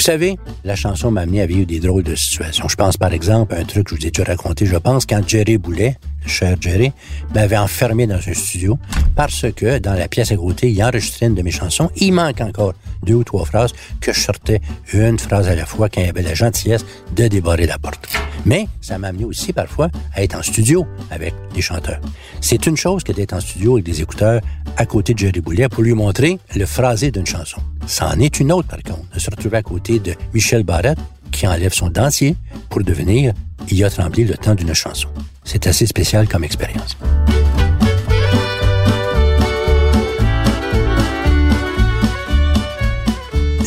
Vous 0.00 0.06
savez, 0.06 0.38
la 0.64 0.76
chanson 0.76 1.10
m'a 1.10 1.20
amené 1.20 1.42
à 1.42 1.46
vivre 1.46 1.66
des 1.66 1.78
drôles 1.78 2.04
de 2.04 2.14
situations. 2.14 2.66
Je 2.68 2.74
pense 2.74 2.96
par 2.96 3.12
exemple 3.12 3.54
à 3.54 3.58
un 3.58 3.64
truc 3.64 3.88
que 3.88 3.94
je 3.94 4.00
vous 4.00 4.06
ai 4.06 4.10
déjà 4.10 4.24
raconté, 4.24 4.64
je 4.64 4.76
pense, 4.76 5.04
quand 5.04 5.20
Jerry 5.28 5.58
Boulet, 5.58 5.98
le 6.24 6.28
cher 6.30 6.56
Jerry, 6.58 6.90
m'avait 7.34 7.58
enfermé 7.58 8.06
dans 8.06 8.16
un 8.16 8.32
studio 8.32 8.78
parce 9.14 9.44
que 9.54 9.76
dans 9.76 9.92
la 9.92 10.08
pièce 10.08 10.32
à 10.32 10.36
côté, 10.36 10.70
il 10.70 10.82
enregistrait 10.82 11.26
une 11.26 11.34
de 11.34 11.42
mes 11.42 11.50
chansons. 11.50 11.90
Il 11.96 12.14
manque 12.14 12.40
encore 12.40 12.72
deux 13.02 13.12
ou 13.12 13.24
trois 13.24 13.44
phrases 13.44 13.74
que 14.00 14.14
je 14.14 14.20
sortais 14.20 14.62
une 14.94 15.18
phrase 15.18 15.48
à 15.48 15.54
la 15.54 15.66
fois 15.66 15.90
quand 15.90 16.00
il 16.00 16.08
avait 16.08 16.22
la 16.22 16.32
gentillesse 16.32 16.86
de 17.14 17.28
débarrer 17.28 17.66
la 17.66 17.76
porte. 17.76 18.08
Mais 18.46 18.68
ça 18.80 18.96
m'a 18.96 19.08
amené 19.08 19.26
aussi 19.26 19.52
parfois 19.52 19.90
à 20.14 20.22
être 20.22 20.34
en 20.34 20.42
studio 20.42 20.86
avec 21.10 21.34
des 21.54 21.60
chanteurs. 21.60 22.00
C'est 22.40 22.66
une 22.66 22.78
chose 22.78 23.04
que 23.04 23.12
d'être 23.12 23.34
en 23.34 23.40
studio 23.40 23.74
avec 23.74 23.84
des 23.84 24.00
écouteurs 24.00 24.40
à 24.78 24.86
côté 24.86 25.12
de 25.12 25.18
Jerry 25.18 25.42
Boulet 25.42 25.68
pour 25.68 25.82
lui 25.82 25.92
montrer 25.92 26.38
le 26.56 26.64
phrasé 26.64 27.10
d'une 27.10 27.26
chanson. 27.26 27.60
Ça 27.90 28.06
en 28.06 28.20
est 28.20 28.38
une 28.38 28.52
autre, 28.52 28.68
par 28.68 28.80
contre, 28.84 29.12
de 29.12 29.18
se 29.18 29.28
retrouver 29.30 29.56
à 29.56 29.62
côté 29.62 29.98
de 29.98 30.14
Michel 30.32 30.62
Barrette, 30.62 31.00
qui 31.32 31.44
enlève 31.48 31.72
son 31.72 31.90
dentier 31.90 32.36
pour 32.68 32.84
devenir 32.84 33.34
Il 33.68 33.84
a 33.84 33.90
tremblé 33.90 34.22
le 34.22 34.36
temps 34.36 34.54
d'une 34.54 34.72
chanson. 34.74 35.08
C'est 35.42 35.66
assez 35.66 35.86
spécial 35.86 36.28
comme 36.28 36.44
expérience. 36.44 36.96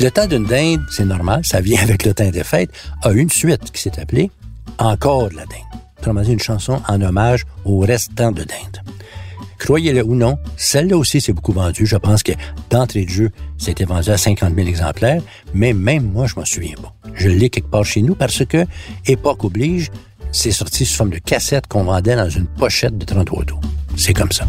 Le 0.02 0.10
temps 0.10 0.28
d'une 0.28 0.46
dinde, 0.46 0.80
c'est 0.90 1.04
normal, 1.04 1.44
ça 1.44 1.60
vient 1.60 1.82
avec 1.82 2.06
le 2.06 2.14
temps 2.14 2.30
des 2.30 2.46
fêtes, 2.46 2.72
a 3.02 3.12
une 3.12 3.30
suite 3.30 3.72
qui 3.74 3.82
s'est 3.82 4.00
appelée 4.00 4.32
Encore 4.78 5.34
la 5.34 5.46
dinde. 5.46 5.82
Autrement 6.00 6.24
une 6.24 6.40
chanson 6.40 6.82
en 6.88 7.02
hommage 7.02 7.44
au 7.66 7.80
restant 7.80 8.32
de 8.32 8.44
dinde. 8.46 8.93
Croyez-le 9.64 10.04
ou 10.04 10.14
non, 10.14 10.38
celle-là 10.58 10.98
aussi 10.98 11.22
s'est 11.22 11.32
beaucoup 11.32 11.54
vendue. 11.54 11.86
Je 11.86 11.96
pense 11.96 12.22
que 12.22 12.34
d'entrée 12.70 13.06
de 13.06 13.10
jeu, 13.10 13.32
c'était 13.58 13.86
vendu 13.86 14.10
à 14.10 14.18
50 14.18 14.54
000 14.54 14.68
exemplaires, 14.68 15.22
mais 15.54 15.72
même 15.72 16.12
moi, 16.12 16.28
je 16.28 16.36
m'en 16.36 16.44
souviens 16.44 16.76
pas. 16.76 16.94
Je 17.14 17.30
l'ai 17.30 17.50
quelque 17.50 17.70
part 17.70 17.86
chez 17.86 18.02
nous 18.02 18.14
parce 18.14 18.46
que, 18.46 18.66
époque 19.06 19.46
oblige, 19.46 19.90
c'est 20.34 20.52
sorti 20.52 20.86
sous 20.86 20.98
forme 20.98 21.12
de 21.12 21.18
cassette 21.18 21.68
qu'on 21.68 21.86
vendait 21.86 22.18
dans 22.18 22.30
une 22.30 22.46
pochette 22.46 22.98
de 22.98 23.06
30 23.06 23.32
autos. 23.32 23.60
C'est 23.96 24.14
comme 24.14 24.34
ça. 24.34 24.46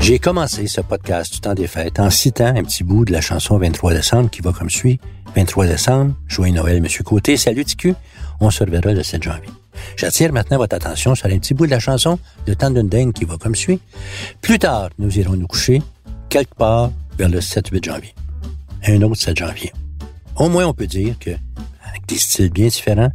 J'ai 0.00 0.18
commencé 0.18 0.66
ce 0.66 0.82
podcast 0.82 1.32
du 1.32 1.40
temps 1.40 1.54
des 1.54 1.66
fêtes 1.66 1.98
en 1.98 2.10
citant 2.10 2.54
un 2.56 2.62
petit 2.62 2.84
bout 2.84 3.06
de 3.06 3.12
la 3.12 3.22
chanson 3.22 3.56
23 3.56 3.94
décembre 3.94 4.28
qui 4.28 4.42
va 4.42 4.52
comme 4.52 4.68
suit. 4.68 5.00
23 5.34 5.66
décembre, 5.66 6.14
joyeux 6.28 6.52
Noël, 6.52 6.82
Monsieur 6.82 7.04
Côté. 7.04 7.38
Salut 7.38 7.64
TQ. 7.64 7.94
On 8.40 8.50
se 8.50 8.64
reverra 8.64 8.92
le 8.92 9.02
7 9.02 9.22
janvier. 9.22 9.48
J'attire 9.96 10.32
maintenant 10.32 10.58
votre 10.58 10.76
attention 10.76 11.14
sur 11.14 11.26
un 11.26 11.38
petit 11.38 11.54
bout 11.54 11.66
de 11.66 11.70
la 11.70 11.78
chanson 11.78 12.18
de 12.46 12.54
d'une 12.54 13.12
qui 13.12 13.24
va 13.24 13.36
comme 13.36 13.54
suit. 13.54 13.80
Plus 14.40 14.58
tard, 14.58 14.90
nous 14.98 15.18
irons 15.18 15.36
nous 15.36 15.46
coucher 15.46 15.82
quelque 16.28 16.54
part 16.54 16.90
vers 17.18 17.28
le 17.28 17.40
7-8 17.40 17.84
janvier. 17.84 18.14
Un 18.86 19.02
autre 19.02 19.20
7 19.20 19.36
janvier. 19.36 19.72
Au 20.36 20.48
moins, 20.48 20.66
on 20.66 20.72
peut 20.72 20.86
dire 20.86 21.18
que, 21.18 21.30
avec 21.30 22.06
des 22.06 22.16
styles 22.16 22.50
bien 22.50 22.68
différents, 22.68 23.10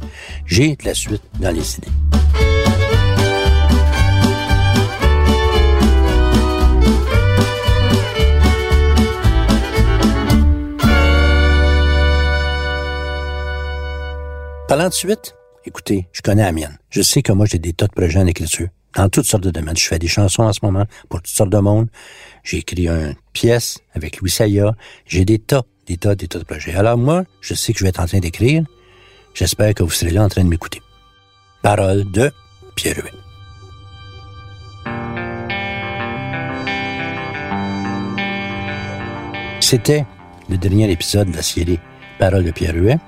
j'ai 0.46 0.76
de 0.76 0.84
la 0.84 0.94
suite 0.94 1.22
dans 1.40 1.50
les 1.50 1.76
idées. 1.76 1.88
Parlant 14.68 14.88
de 14.88 14.94
suite, 14.94 15.36
écoutez, 15.66 16.08
je 16.12 16.22
connais 16.22 16.44
la. 16.44 16.78
Je 16.90 17.02
sais 17.02 17.22
que 17.22 17.32
moi, 17.32 17.46
j'ai 17.46 17.58
des 17.58 17.72
tas 17.72 17.86
de 17.86 17.92
projets 17.92 18.18
en 18.18 18.26
écriture, 18.26 18.68
dans 18.94 19.08
toutes 19.08 19.26
sortes 19.26 19.42
de 19.42 19.50
domaines. 19.50 19.76
Je 19.76 19.86
fais 19.86 19.98
des 19.98 20.08
chansons 20.08 20.44
en 20.44 20.52
ce 20.52 20.60
moment 20.62 20.86
pour 21.08 21.20
toutes 21.20 21.34
sortes 21.34 21.50
de 21.50 21.58
monde. 21.58 21.88
J'ai 22.44 22.58
écrit 22.58 22.88
une 22.88 23.14
pièce 23.32 23.78
avec 23.92 24.20
Louis 24.20 24.30
Saya. 24.30 24.74
J'ai 25.06 25.24
des 25.24 25.38
tas, 25.38 25.64
des 25.86 25.96
tas, 25.96 26.14
des 26.14 26.28
tas 26.28 26.38
de 26.38 26.44
projets. 26.44 26.74
Alors 26.74 26.96
moi, 26.96 27.24
je 27.40 27.54
sais 27.54 27.72
que 27.72 27.78
je 27.78 27.84
vais 27.84 27.90
être 27.90 28.00
en 28.00 28.06
train 28.06 28.20
d'écrire. 28.20 28.64
J'espère 29.34 29.74
que 29.74 29.82
vous 29.82 29.90
serez 29.90 30.12
là 30.12 30.24
en 30.24 30.28
train 30.28 30.44
de 30.44 30.48
m'écouter. 30.48 30.80
Parole 31.62 32.10
de 32.10 32.32
Pierre 32.74 32.96
Huet. 32.96 33.12
C'était 39.60 40.06
le 40.48 40.56
dernier 40.58 40.90
épisode 40.90 41.30
de 41.32 41.36
la 41.36 41.42
série 41.42 41.80
Parole 42.18 42.44
de 42.44 42.52
Pierre 42.52 42.76
Huet. 42.76 42.98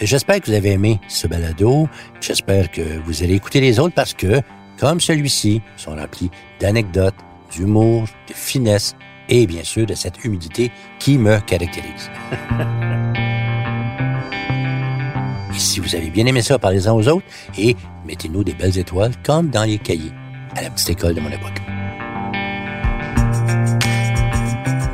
J'espère 0.00 0.40
que 0.40 0.46
vous 0.46 0.56
avez 0.56 0.70
aimé 0.70 0.98
ce 1.08 1.26
balado. 1.26 1.86
J'espère 2.22 2.70
que 2.70 2.80
vous 3.04 3.22
allez 3.22 3.34
écouter 3.34 3.60
les 3.60 3.78
autres 3.78 3.94
parce 3.94 4.14
que, 4.14 4.40
comme 4.78 4.98
celui-ci, 4.98 5.60
sont 5.76 5.94
remplis 5.94 6.30
d'anecdotes, 6.58 7.16
d'humour, 7.52 8.04
de 8.26 8.32
finesse 8.32 8.96
et 9.28 9.46
bien 9.46 9.62
sûr 9.62 9.84
de 9.84 9.94
cette 9.94 10.24
humidité 10.24 10.72
qui 10.98 11.18
me 11.18 11.38
caractérise. 11.40 12.10
et 15.54 15.58
si 15.58 15.80
vous 15.80 15.94
avez 15.94 16.08
bien 16.08 16.24
aimé 16.24 16.40
ça, 16.40 16.58
parlez-en 16.58 16.96
aux 16.96 17.06
autres 17.08 17.26
et 17.58 17.76
mettez-nous 18.06 18.42
des 18.42 18.54
belles 18.54 18.78
étoiles 18.78 19.12
comme 19.22 19.50
dans 19.50 19.64
les 19.64 19.78
cahiers 19.78 20.12
à 20.56 20.62
la 20.62 20.70
petite 20.70 20.90
école 20.90 21.14
de 21.14 21.20
mon 21.20 21.30
époque. 21.30 21.60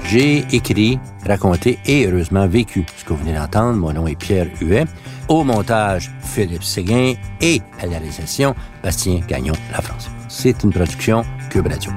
J'ai 0.08 0.44
écrit, 0.52 1.00
raconté 1.26 1.80
et 1.84 2.06
heureusement 2.06 2.46
vécu 2.46 2.86
ce 2.96 3.04
que 3.04 3.12
vous 3.12 3.24
venez 3.24 3.34
d'entendre. 3.34 3.76
Mon 3.76 3.92
nom 3.92 4.06
est 4.06 4.14
Pierre 4.14 4.46
Huet. 4.60 4.84
Au 5.28 5.42
montage, 5.42 6.12
Philippe 6.20 6.62
Séguin 6.62 7.14
et 7.40 7.60
à 7.80 7.86
la 7.86 7.98
réalisation, 7.98 8.54
Bastien 8.84 9.20
Gagnon, 9.26 9.54
La 9.72 9.82
France. 9.82 10.08
C'est 10.28 10.62
une 10.62 10.70
production 10.70 11.24
Cube 11.50 11.66
Radio. 11.66 11.90